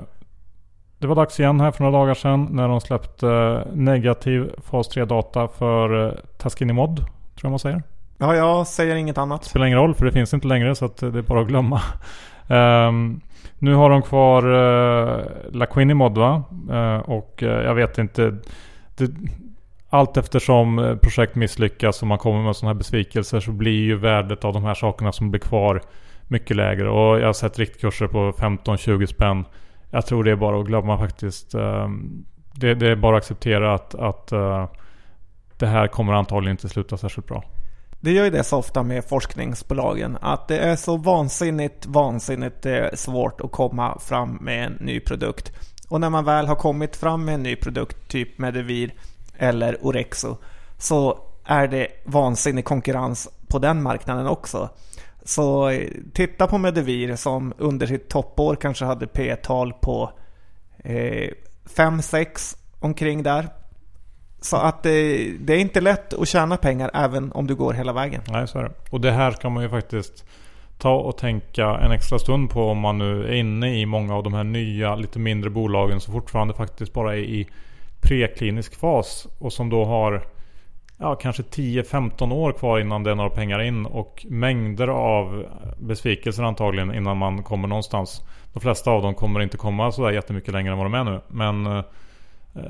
det 0.98 1.06
var 1.06 1.14
dags 1.14 1.40
igen 1.40 1.60
här 1.60 1.70
för 1.70 1.84
några 1.84 1.98
dagar 1.98 2.14
sedan 2.14 2.48
när 2.50 2.68
de 2.68 2.80
släppte 2.80 3.28
eh, 3.28 3.74
negativ 3.74 4.50
fas 4.64 4.96
3-data 4.96 5.48
för 5.48 6.06
eh, 6.06 6.12
Taskinimod. 6.38 6.96
Tror 6.96 7.08
jag 7.42 7.50
man 7.50 7.58
säger. 7.58 7.82
Ja, 8.18 8.34
jag 8.34 8.66
säger 8.66 8.96
inget 8.96 9.18
annat. 9.18 9.44
Spelar 9.44 9.66
ingen 9.66 9.78
roll 9.78 9.94
för 9.94 10.04
det 10.04 10.12
finns 10.12 10.34
inte 10.34 10.46
längre 10.46 10.74
så 10.74 10.90
det 10.98 11.06
är 11.06 11.22
bara 11.22 11.40
att 11.40 11.48
glömma. 11.48 11.80
Um, 12.48 13.20
nu 13.58 13.74
har 13.74 13.90
de 13.90 14.02
kvar 14.02 14.46
uh, 14.46 15.24
Laquinimod 15.50 16.18
va? 16.18 16.42
Uh, 16.70 17.10
och 17.10 17.42
uh, 17.42 17.48
jag 17.48 17.74
vet 17.74 17.98
inte. 17.98 18.36
Det, 18.96 19.10
allt 19.92 20.16
eftersom 20.16 20.78
eh, 20.78 20.96
projekt 20.96 21.34
misslyckas 21.34 22.02
och 22.02 22.08
man 22.08 22.18
kommer 22.18 22.42
med 22.42 22.56
sådana 22.56 22.72
här 22.72 22.78
besvikelser 22.78 23.40
så 23.40 23.52
blir 23.52 23.80
ju 23.80 23.96
värdet 23.96 24.44
av 24.44 24.52
de 24.52 24.64
här 24.64 24.74
sakerna 24.74 25.12
som 25.12 25.30
blir 25.30 25.40
kvar 25.40 25.82
mycket 26.28 26.56
lägre. 26.56 26.90
Och 26.90 27.20
jag 27.20 27.26
har 27.26 27.32
sett 27.32 27.58
riktkurser 27.58 28.06
på 28.06 28.32
15-20 28.32 29.06
spänn. 29.06 29.44
Jag 29.90 30.06
tror 30.06 30.24
det 30.24 30.30
är 30.30 30.36
bara 30.36 30.60
att 30.60 30.66
glömma 30.66 30.98
faktiskt. 30.98 31.54
Ehm, 31.54 32.24
det, 32.54 32.74
det, 32.74 32.88
är 32.88 32.96
bara 32.96 33.16
att 33.16 33.22
acceptera 33.22 33.74
att, 33.74 33.94
att 33.94 34.32
eh, 34.32 34.68
det 35.58 35.66
här 35.66 35.86
kommer 35.86 36.12
antagligen 36.12 36.54
inte 36.54 36.68
sluta 36.68 36.96
särskilt 36.96 37.28
bra. 37.28 37.44
Det 38.00 38.12
gör 38.12 38.24
ju 38.24 38.30
det 38.30 38.44
så 38.44 38.58
ofta 38.58 38.82
med 38.82 39.04
forskningsbolagen 39.04 40.18
att 40.20 40.48
det 40.48 40.58
är 40.58 40.76
så 40.76 40.96
vansinnigt, 40.96 41.86
vansinnigt 41.86 42.66
eh, 42.66 42.86
svårt 42.94 43.40
att 43.40 43.52
komma 43.52 43.98
fram 43.98 44.38
med 44.40 44.66
en 44.66 44.72
ny 44.72 45.00
produkt. 45.00 45.52
Och 45.88 46.00
när 46.00 46.10
man 46.10 46.24
väl 46.24 46.46
har 46.46 46.56
kommit 46.56 46.96
fram 46.96 47.24
med 47.24 47.34
en 47.34 47.42
ny 47.42 47.56
produkt, 47.56 48.08
typ 48.08 48.38
Medivir 48.38 48.94
eller 49.42 49.86
Orexo, 49.86 50.36
så 50.78 51.18
är 51.44 51.68
det 51.68 51.86
vansinnig 52.04 52.64
konkurrens 52.64 53.28
på 53.48 53.58
den 53.58 53.82
marknaden 53.82 54.26
också. 54.26 54.68
Så 55.24 55.72
titta 56.14 56.46
på 56.46 56.58
Medivir 56.58 57.16
som 57.16 57.52
under 57.58 57.86
sitt 57.86 58.08
toppår 58.08 58.56
kanske 58.56 58.84
hade 58.84 59.06
P-tal 59.06 59.72
på 59.72 60.10
5-6 60.84 62.16
eh, 62.16 62.26
omkring 62.80 63.22
där. 63.22 63.48
Så 64.40 64.56
att 64.56 64.82
det, 64.82 65.28
det, 65.40 65.52
är 65.52 65.58
inte 65.58 65.80
lätt 65.80 66.14
att 66.14 66.28
tjäna 66.28 66.56
pengar 66.56 66.90
även 66.94 67.32
om 67.32 67.46
du 67.46 67.54
går 67.54 67.72
hela 67.72 67.92
vägen. 67.92 68.22
Nej, 68.28 68.48
så 68.48 68.58
är 68.58 68.62
det. 68.62 68.72
Och 68.90 69.00
det 69.00 69.10
här 69.10 69.32
kan 69.32 69.52
man 69.52 69.62
ju 69.62 69.68
faktiskt 69.68 70.24
ta 70.78 70.94
och 70.94 71.18
tänka 71.18 71.66
en 71.66 71.92
extra 71.92 72.18
stund 72.18 72.50
på 72.50 72.68
om 72.68 72.78
man 72.78 72.98
nu 72.98 73.24
är 73.24 73.32
inne 73.32 73.80
i 73.80 73.86
många 73.86 74.14
av 74.14 74.22
de 74.22 74.34
här 74.34 74.44
nya 74.44 74.94
lite 74.94 75.18
mindre 75.18 75.50
bolagen 75.50 76.00
som 76.00 76.12
fortfarande 76.12 76.54
faktiskt 76.54 76.92
bara 76.92 77.14
är 77.16 77.20
i 77.20 77.48
preklinisk 78.02 78.74
fas 78.74 79.26
och 79.38 79.52
som 79.52 79.70
då 79.70 79.84
har 79.84 80.26
ja, 80.98 81.14
kanske 81.14 81.42
10-15 81.42 82.32
år 82.32 82.52
kvar 82.52 82.80
innan 82.80 83.06
är 83.06 83.14
några 83.14 83.30
pengar 83.30 83.62
in 83.62 83.86
och 83.86 84.26
mängder 84.28 84.88
av 84.88 85.46
besvikelser 85.78 86.42
antagligen 86.42 86.94
innan 86.94 87.16
man 87.16 87.42
kommer 87.42 87.68
någonstans. 87.68 88.22
De 88.52 88.60
flesta 88.60 88.90
av 88.90 89.02
dem 89.02 89.14
kommer 89.14 89.40
inte 89.40 89.56
komma 89.56 89.92
sådär 89.92 90.10
jättemycket 90.10 90.52
längre 90.52 90.72
än 90.72 90.78
vad 90.78 90.86
de 90.86 90.94
är 90.94 91.04
nu. 91.04 91.20
Men 91.28 91.66
eh, 91.66 91.82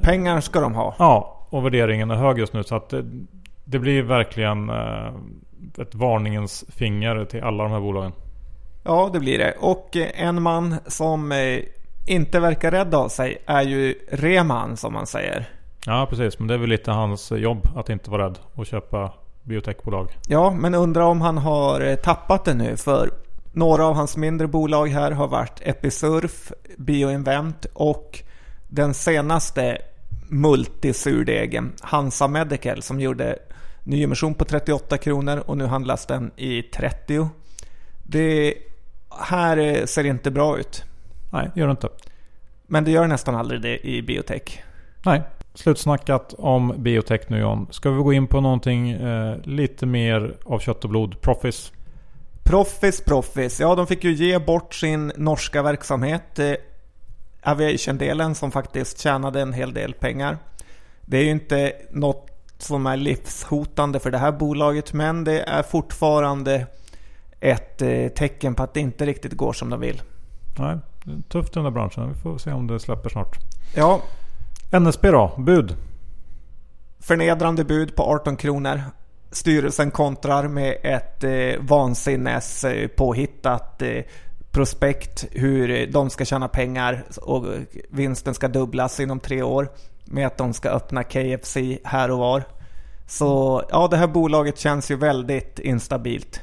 Pengar 0.02 0.40
ska 0.40 0.60
de 0.60 0.74
ha. 0.74 0.94
Ja, 0.98 1.46
och 1.50 1.64
värderingen 1.64 2.10
är 2.10 2.14
hög 2.14 2.38
just 2.38 2.52
nu. 2.52 2.64
Så 2.64 2.74
att 2.74 2.88
det, 2.88 3.04
det 3.64 3.78
blir 3.78 4.02
verkligen 4.02 4.70
eh, 4.70 5.14
ett 5.78 5.94
varningens 5.94 6.64
finger 6.68 7.24
till 7.24 7.42
alla 7.42 7.62
de 7.62 7.72
här 7.72 7.80
bolagen. 7.80 8.12
Ja, 8.84 9.10
det 9.12 9.20
blir 9.20 9.38
det. 9.38 9.54
Och 9.60 9.96
eh, 9.96 10.26
en 10.26 10.42
man 10.42 10.76
som 10.86 11.32
inte 12.06 12.40
verkar 12.40 12.70
rädd 12.70 12.94
av 12.94 13.08
sig 13.08 13.42
är 13.46 13.62
ju 13.62 13.94
Reman 14.10 14.76
som 14.76 14.92
man 14.92 15.06
säger. 15.06 15.48
Ja, 15.86 16.06
precis. 16.10 16.38
Men 16.38 16.48
det 16.48 16.54
är 16.54 16.58
väl 16.58 16.68
lite 16.68 16.90
hans 16.90 17.30
jobb 17.30 17.68
att 17.76 17.90
inte 17.90 18.10
vara 18.10 18.24
rädd 18.26 18.38
och 18.54 18.66
köpa 18.66 19.12
biotechbolag. 19.42 20.08
Ja, 20.28 20.50
men 20.50 20.74
undrar 20.74 21.02
om 21.02 21.20
han 21.20 21.38
har 21.38 21.96
tappat 21.96 22.44
det 22.44 22.54
nu. 22.54 22.76
För 22.76 23.10
några 23.52 23.86
av 23.86 23.94
hans 23.94 24.16
mindre 24.16 24.46
bolag 24.46 24.88
här 24.88 25.10
har 25.10 25.28
varit 25.28 25.60
Episurf, 25.60 26.52
Bioinvent 26.76 27.66
och 27.72 28.22
den 28.68 28.94
senaste 28.94 29.78
multisurdegen, 30.28 31.72
Hansa 31.80 32.28
Medical, 32.28 32.82
som 32.82 33.00
gjorde 33.00 33.38
nyemission 33.84 34.34
på 34.34 34.44
38 34.44 34.98
kronor 34.98 35.42
och 35.46 35.56
nu 35.56 35.66
handlas 35.66 36.06
den 36.06 36.30
i 36.36 36.62
30. 36.62 37.28
Det 38.02 38.54
här 39.20 39.86
ser 39.86 40.04
inte 40.04 40.30
bra 40.30 40.58
ut. 40.58 40.84
Nej, 41.32 41.50
det 41.54 41.60
gör 41.60 41.66
det 41.66 41.70
inte. 41.70 41.88
Men 42.66 42.84
det 42.84 42.90
gör 42.90 43.06
nästan 43.06 43.34
aldrig 43.34 43.62
det 43.62 43.86
i 43.86 44.02
biotech. 44.02 44.62
Nej, 45.04 45.22
slutsnackat 45.54 46.34
om 46.38 46.74
biotech 46.76 47.20
nu 47.28 47.38
John. 47.38 47.66
Ska 47.70 47.90
vi 47.90 48.02
gå 48.02 48.12
in 48.12 48.26
på 48.26 48.40
någonting 48.40 48.90
eh, 48.90 49.36
lite 49.44 49.86
mer 49.86 50.36
av 50.44 50.58
kött 50.58 50.84
och 50.84 50.90
blod? 50.90 51.20
Proffice? 51.20 51.72
Proffice, 52.42 53.04
Proffice. 53.04 53.62
Ja, 53.62 53.74
de 53.74 53.86
fick 53.86 54.04
ju 54.04 54.12
ge 54.12 54.38
bort 54.38 54.74
sin 54.74 55.12
norska 55.16 55.62
verksamhet. 55.62 56.38
Eh, 56.38 56.54
aviation-delen 57.42 58.34
som 58.34 58.50
faktiskt 58.50 59.00
tjänade 59.00 59.40
en 59.40 59.52
hel 59.52 59.74
del 59.74 59.94
pengar. 59.94 60.38
Det 61.00 61.16
är 61.16 61.22
ju 61.22 61.30
inte 61.30 61.72
något 61.90 62.28
som 62.58 62.86
är 62.86 62.96
livshotande 62.96 64.00
för 64.00 64.10
det 64.10 64.18
här 64.18 64.32
bolaget 64.32 64.92
men 64.92 65.24
det 65.24 65.40
är 65.40 65.62
fortfarande 65.62 66.66
ett 67.40 67.82
eh, 67.82 68.08
tecken 68.08 68.54
på 68.54 68.62
att 68.62 68.74
det 68.74 68.80
inte 68.80 69.06
riktigt 69.06 69.32
går 69.32 69.52
som 69.52 69.70
de 69.70 69.80
vill. 69.80 70.02
Nej, 70.58 70.78
tufft 71.28 71.50
i 71.50 71.54
den 71.54 71.64
där 71.64 71.70
branschen. 71.70 72.08
Vi 72.08 72.14
får 72.14 72.38
se 72.38 72.52
om 72.52 72.66
det 72.66 72.80
släpper 72.80 73.10
snart. 73.10 73.36
Ja. 73.74 74.00
NSB 74.70 75.10
då? 75.10 75.32
Bud? 75.38 75.76
Förnedrande 77.00 77.64
bud 77.64 77.96
på 77.96 78.02
18 78.02 78.36
kronor. 78.36 78.82
Styrelsen 79.30 79.90
kontrar 79.90 80.48
med 80.48 80.76
ett 80.82 81.24
eh, 81.24 81.60
vansinnes 81.60 82.64
eh, 82.64 82.88
påhittat 82.88 83.82
eh, 83.82 84.02
prospekt 84.50 85.26
hur 85.30 85.86
de 85.86 86.10
ska 86.10 86.24
tjäna 86.24 86.48
pengar 86.48 87.04
och 87.22 87.44
vinsten 87.90 88.34
ska 88.34 88.48
dubblas 88.48 89.00
inom 89.00 89.20
tre 89.20 89.42
år 89.42 89.68
med 90.04 90.26
att 90.26 90.38
de 90.38 90.52
ska 90.52 90.70
öppna 90.70 91.04
KFC 91.04 91.56
här 91.84 92.10
och 92.10 92.18
var. 92.18 92.44
Så 93.06 93.62
ja, 93.70 93.88
det 93.88 93.96
här 93.96 94.06
bolaget 94.06 94.58
känns 94.58 94.90
ju 94.90 94.96
väldigt 94.96 95.58
instabilt. 95.58 96.40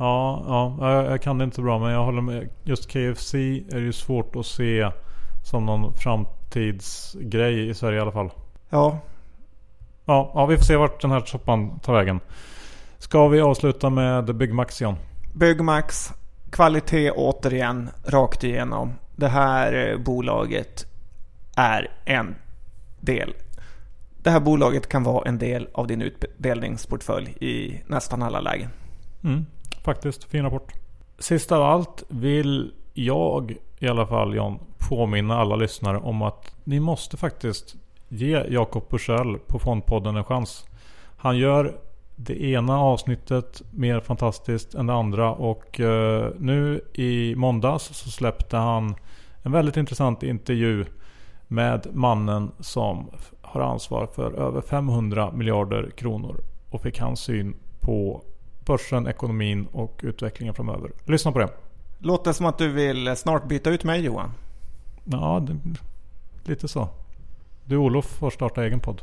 Ja, 0.00 0.44
ja 0.80 1.04
jag 1.10 1.22
kan 1.22 1.38
det 1.38 1.44
inte 1.44 1.56
så 1.56 1.62
bra 1.62 1.78
men 1.78 1.92
jag 1.92 2.04
håller 2.04 2.20
med. 2.22 2.48
Just 2.64 2.86
KFC 2.90 3.34
är 3.34 3.78
ju 3.78 3.92
svårt 3.92 4.36
att 4.36 4.46
se 4.46 4.90
som 5.44 5.66
någon 5.66 5.94
framtidsgrej 5.94 7.68
i 7.68 7.74
Sverige 7.74 7.98
i 7.98 8.00
alla 8.00 8.12
fall. 8.12 8.30
Ja. 8.70 8.98
Ja, 10.04 10.30
ja 10.34 10.46
vi 10.46 10.56
får 10.56 10.64
se 10.64 10.76
vart 10.76 11.00
den 11.00 11.10
här 11.10 11.20
soppan 11.20 11.78
tar 11.78 11.94
vägen. 11.94 12.20
Ska 12.98 13.28
vi 13.28 13.40
avsluta 13.40 13.90
med 13.90 14.36
Byggmax 14.36 14.80
igen? 14.80 14.96
Byggmax 15.34 16.12
kvalitet 16.50 17.10
återigen 17.10 17.90
rakt 18.04 18.44
igenom. 18.44 18.92
Det 19.16 19.28
här 19.28 19.88
eh, 19.88 19.98
bolaget 19.98 20.86
är 21.56 21.90
en 22.04 22.34
del. 23.00 23.34
Det 24.22 24.30
här 24.30 24.40
bolaget 24.40 24.88
kan 24.88 25.02
vara 25.02 25.28
en 25.28 25.38
del 25.38 25.68
av 25.72 25.86
din 25.86 26.02
utdelningsportfölj 26.02 27.30
i 27.40 27.82
nästan 27.86 28.22
alla 28.22 28.40
lägen. 28.40 28.70
Mm, 29.24 29.46
faktiskt, 29.84 30.24
fin 30.24 30.42
rapport. 30.42 30.72
Sist 31.18 31.52
av 31.52 31.62
allt, 31.62 32.02
vill 32.08 32.72
jag 32.94 33.56
i 33.78 33.88
alla 33.88 34.06
fall 34.06 34.34
John 34.34 34.58
påminna 34.78 35.38
alla 35.38 35.56
lyssnare 35.56 35.98
om 35.98 36.22
att 36.22 36.54
ni 36.64 36.80
måste 36.80 37.16
faktiskt 37.16 37.76
ge 38.08 38.44
Jakob 38.48 38.88
Bursell 38.88 39.38
på 39.38 39.58
Fondpodden 39.58 40.16
en 40.16 40.24
chans. 40.24 40.66
Han 41.16 41.38
gör 41.38 41.76
det 42.16 42.42
ena 42.42 42.80
avsnittet 42.80 43.62
mer 43.70 44.00
fantastiskt 44.00 44.74
än 44.74 44.86
det 44.86 44.92
andra 44.92 45.32
och 45.32 45.80
eh, 45.80 46.30
nu 46.38 46.80
i 46.94 47.34
måndags 47.36 47.84
så 47.84 48.10
släppte 48.10 48.56
han 48.56 48.94
en 49.42 49.52
väldigt 49.52 49.76
intressant 49.76 50.22
intervju 50.22 50.84
med 51.46 51.86
mannen 51.92 52.50
som 52.60 53.10
har 53.42 53.60
ansvar 53.60 54.06
för 54.06 54.32
över 54.32 54.60
500 54.60 55.32
miljarder 55.32 55.90
kronor 55.90 56.36
och 56.70 56.82
fick 56.82 56.98
hans 57.00 57.20
syn 57.20 57.54
på 57.80 58.22
börsen, 58.70 59.06
ekonomin 59.06 59.66
och 59.72 60.00
utvecklingen 60.02 60.54
framöver. 60.54 60.90
Lyssna 61.04 61.32
på 61.32 61.38
det. 61.38 61.48
Låter 61.98 62.32
som 62.32 62.46
att 62.46 62.58
du 62.58 62.68
vill 62.68 63.16
snart 63.16 63.48
byta 63.48 63.70
ut 63.70 63.84
mig 63.84 64.00
Johan. 64.00 64.32
Ja, 65.04 65.46
det, 65.46 65.56
lite 66.50 66.68
så. 66.68 66.88
Du 67.64 67.76
Olof 67.76 68.04
får 68.04 68.30
starta 68.30 68.64
egen 68.64 68.80
podd. 68.80 69.02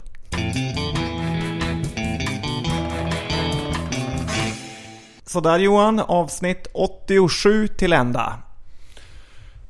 Sådär 5.26 5.60
Johan, 5.60 6.00
avsnitt 6.00 6.68
87 6.74 7.68
till 7.68 7.94
ända. 7.94 8.34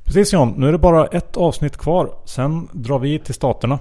Precis 0.04 0.32
John, 0.32 0.54
nu 0.56 0.68
är 0.68 0.72
det 0.72 0.78
bara 0.78 1.06
ett 1.06 1.36
avsnitt 1.36 1.76
kvar. 1.76 2.14
Sen 2.24 2.68
drar 2.72 2.98
vi 2.98 3.18
till 3.18 3.34
Staterna. 3.34 3.78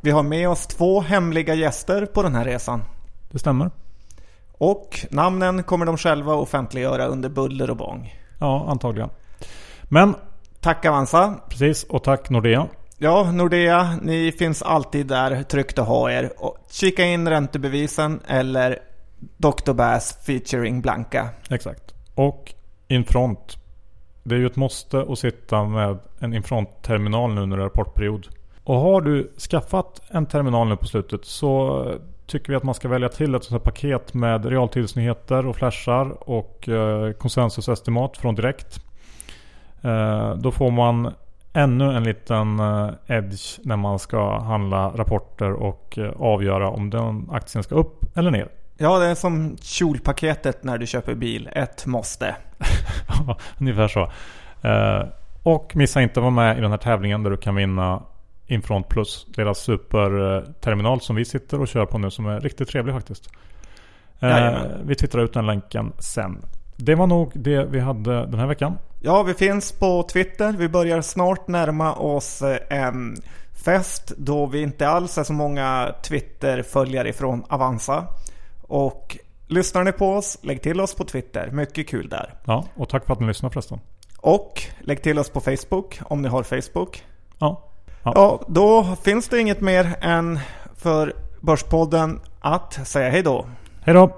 Vi 0.00 0.10
har 0.10 0.22
med 0.22 0.48
oss 0.48 0.66
två 0.66 1.00
hemliga 1.00 1.54
gäster 1.54 2.06
på 2.06 2.22
den 2.22 2.34
här 2.34 2.44
resan. 2.44 2.82
Det 3.30 3.38
stämmer. 3.38 3.70
Och 4.64 5.06
namnen 5.10 5.62
kommer 5.62 5.86
de 5.86 5.96
själva 5.96 6.34
offentliggöra 6.34 7.06
under 7.06 7.28
buller 7.28 7.70
och 7.70 7.76
bång. 7.76 8.14
Ja, 8.38 8.66
antagligen. 8.68 9.10
Men 9.82 10.14
Tack 10.60 10.84
Avanza. 10.84 11.34
precis, 11.48 11.84
och 11.84 12.04
tack 12.04 12.30
Nordea. 12.30 12.66
Ja, 12.98 13.32
Nordea, 13.32 13.98
ni 14.02 14.32
finns 14.32 14.62
alltid 14.62 15.06
där 15.06 15.42
tryggt 15.42 15.78
att 15.78 15.86
ha 15.86 16.10
er. 16.10 16.32
Och 16.38 16.58
kika 16.70 17.04
in 17.04 17.28
räntebevisen 17.28 18.20
eller 18.26 18.78
Dr. 19.36 19.72
Bass 19.72 20.18
featuring 20.26 20.80
Blanka. 20.80 21.28
Exakt. 21.50 21.94
Och 22.14 22.54
Infront. 22.88 23.58
Det 24.22 24.34
är 24.34 24.38
ju 24.38 24.46
ett 24.46 24.56
måste 24.56 25.06
att 25.08 25.18
sitta 25.18 25.64
med 25.64 25.98
en 26.18 26.34
Infront-terminal 26.34 27.34
nu 27.34 27.46
när 27.46 27.56
det 27.56 27.62
är 27.62 27.66
rapportperiod. 27.66 28.26
Och 28.64 28.76
har 28.76 29.00
du 29.00 29.32
skaffat 29.50 30.00
en 30.10 30.26
terminal 30.26 30.68
nu 30.68 30.76
på 30.76 30.86
slutet 30.86 31.24
så 31.24 31.84
tycker 32.26 32.52
vi 32.52 32.56
att 32.56 32.62
man 32.62 32.74
ska 32.74 32.88
välja 32.88 33.08
till 33.08 33.34
ett 33.34 33.44
sånt 33.44 33.62
här 33.62 33.72
paket 33.72 34.14
med 34.14 34.46
realtidsnyheter 34.46 35.46
och 35.46 35.56
flashar 35.56 36.30
och 36.30 36.68
eh, 36.68 37.12
konsensusestimat 37.12 38.16
från 38.16 38.34
Direkt. 38.34 38.80
Eh, 39.82 40.34
då 40.34 40.50
får 40.50 40.70
man 40.70 41.14
ännu 41.52 41.92
en 41.92 42.04
liten 42.04 42.60
eh, 42.60 42.90
edge 43.06 43.58
när 43.62 43.76
man 43.76 43.98
ska 43.98 44.38
handla 44.38 44.88
rapporter 44.88 45.52
och 45.52 45.98
avgöra 46.16 46.70
om 46.70 46.90
den 46.90 47.28
aktien 47.32 47.64
ska 47.64 47.74
upp 47.74 48.16
eller 48.16 48.30
ner. 48.30 48.48
Ja, 48.76 48.98
det 48.98 49.06
är 49.06 49.14
som 49.14 49.56
kjolpaketet 49.60 50.64
när 50.64 50.78
du 50.78 50.86
köper 50.86 51.14
bil. 51.14 51.48
Ett 51.52 51.86
måste. 51.86 52.36
Ungefär 53.60 53.88
så. 53.88 54.10
Och 55.42 55.76
missa 55.76 56.02
inte 56.02 56.20
att 56.20 56.22
vara 56.22 56.30
med 56.30 56.58
i 56.58 56.60
den 56.60 56.70
här 56.70 56.78
tävlingen 56.78 57.22
där 57.22 57.30
du 57.30 57.36
kan 57.36 57.54
vinna 57.54 58.02
Infront 58.46 58.88
Plus. 58.88 59.26
Deras 59.36 59.58
superterminal 59.58 61.00
som 61.00 61.16
vi 61.16 61.24
sitter 61.24 61.60
och 61.60 61.68
kör 61.68 61.86
på 61.86 61.98
nu 61.98 62.10
som 62.10 62.26
är 62.26 62.40
riktigt 62.40 62.68
trevlig 62.68 62.94
faktiskt. 62.94 63.30
Eh, 64.20 64.54
vi 64.84 64.94
twittrar 64.94 65.24
ut 65.24 65.32
den 65.32 65.46
länken 65.46 65.92
sen. 65.98 66.44
Det 66.76 66.94
var 66.94 67.06
nog 67.06 67.30
det 67.34 67.64
vi 67.64 67.80
hade 67.80 68.26
den 68.26 68.38
här 68.38 68.46
veckan. 68.46 68.78
Ja, 69.00 69.22
vi 69.22 69.34
finns 69.34 69.72
på 69.72 70.02
Twitter. 70.02 70.52
Vi 70.52 70.68
börjar 70.68 71.00
snart 71.00 71.48
närma 71.48 71.94
oss 71.94 72.42
eh, 72.42 72.58
en 72.70 73.16
fest 73.64 74.12
då 74.16 74.46
vi 74.46 74.62
inte 74.62 74.88
alls 74.88 75.18
är 75.18 75.24
så 75.24 75.32
många 75.32 75.94
Twitter-följare 76.02 77.08
ifrån 77.08 77.44
Avanza. 77.48 78.06
Och 78.62 79.18
lyssnar 79.46 79.84
ni 79.84 79.92
på 79.92 80.12
oss, 80.12 80.38
lägg 80.42 80.62
till 80.62 80.80
oss 80.80 80.94
på 80.94 81.04
Twitter. 81.04 81.50
Mycket 81.50 81.88
kul 81.88 82.08
där. 82.08 82.34
Ja, 82.44 82.64
och 82.74 82.88
tack 82.88 83.06
för 83.06 83.12
att 83.12 83.20
ni 83.20 83.26
lyssnade 83.26 83.52
förresten. 83.52 83.80
Och 84.18 84.62
lägg 84.80 85.02
till 85.02 85.18
oss 85.18 85.30
på 85.30 85.40
Facebook 85.40 86.00
om 86.02 86.22
ni 86.22 86.28
har 86.28 86.42
Facebook. 86.42 87.04
Ja, 88.04 88.12
Ja, 88.14 88.40
då 88.48 88.96
finns 89.02 89.28
det 89.28 89.40
inget 89.40 89.60
mer 89.60 89.96
än 90.00 90.40
för 90.76 91.12
Börspodden 91.40 92.20
att 92.40 92.88
säga 92.88 93.10
hej 93.10 93.22
då. 93.22 93.46
hej 93.84 93.94
då! 93.94 94.10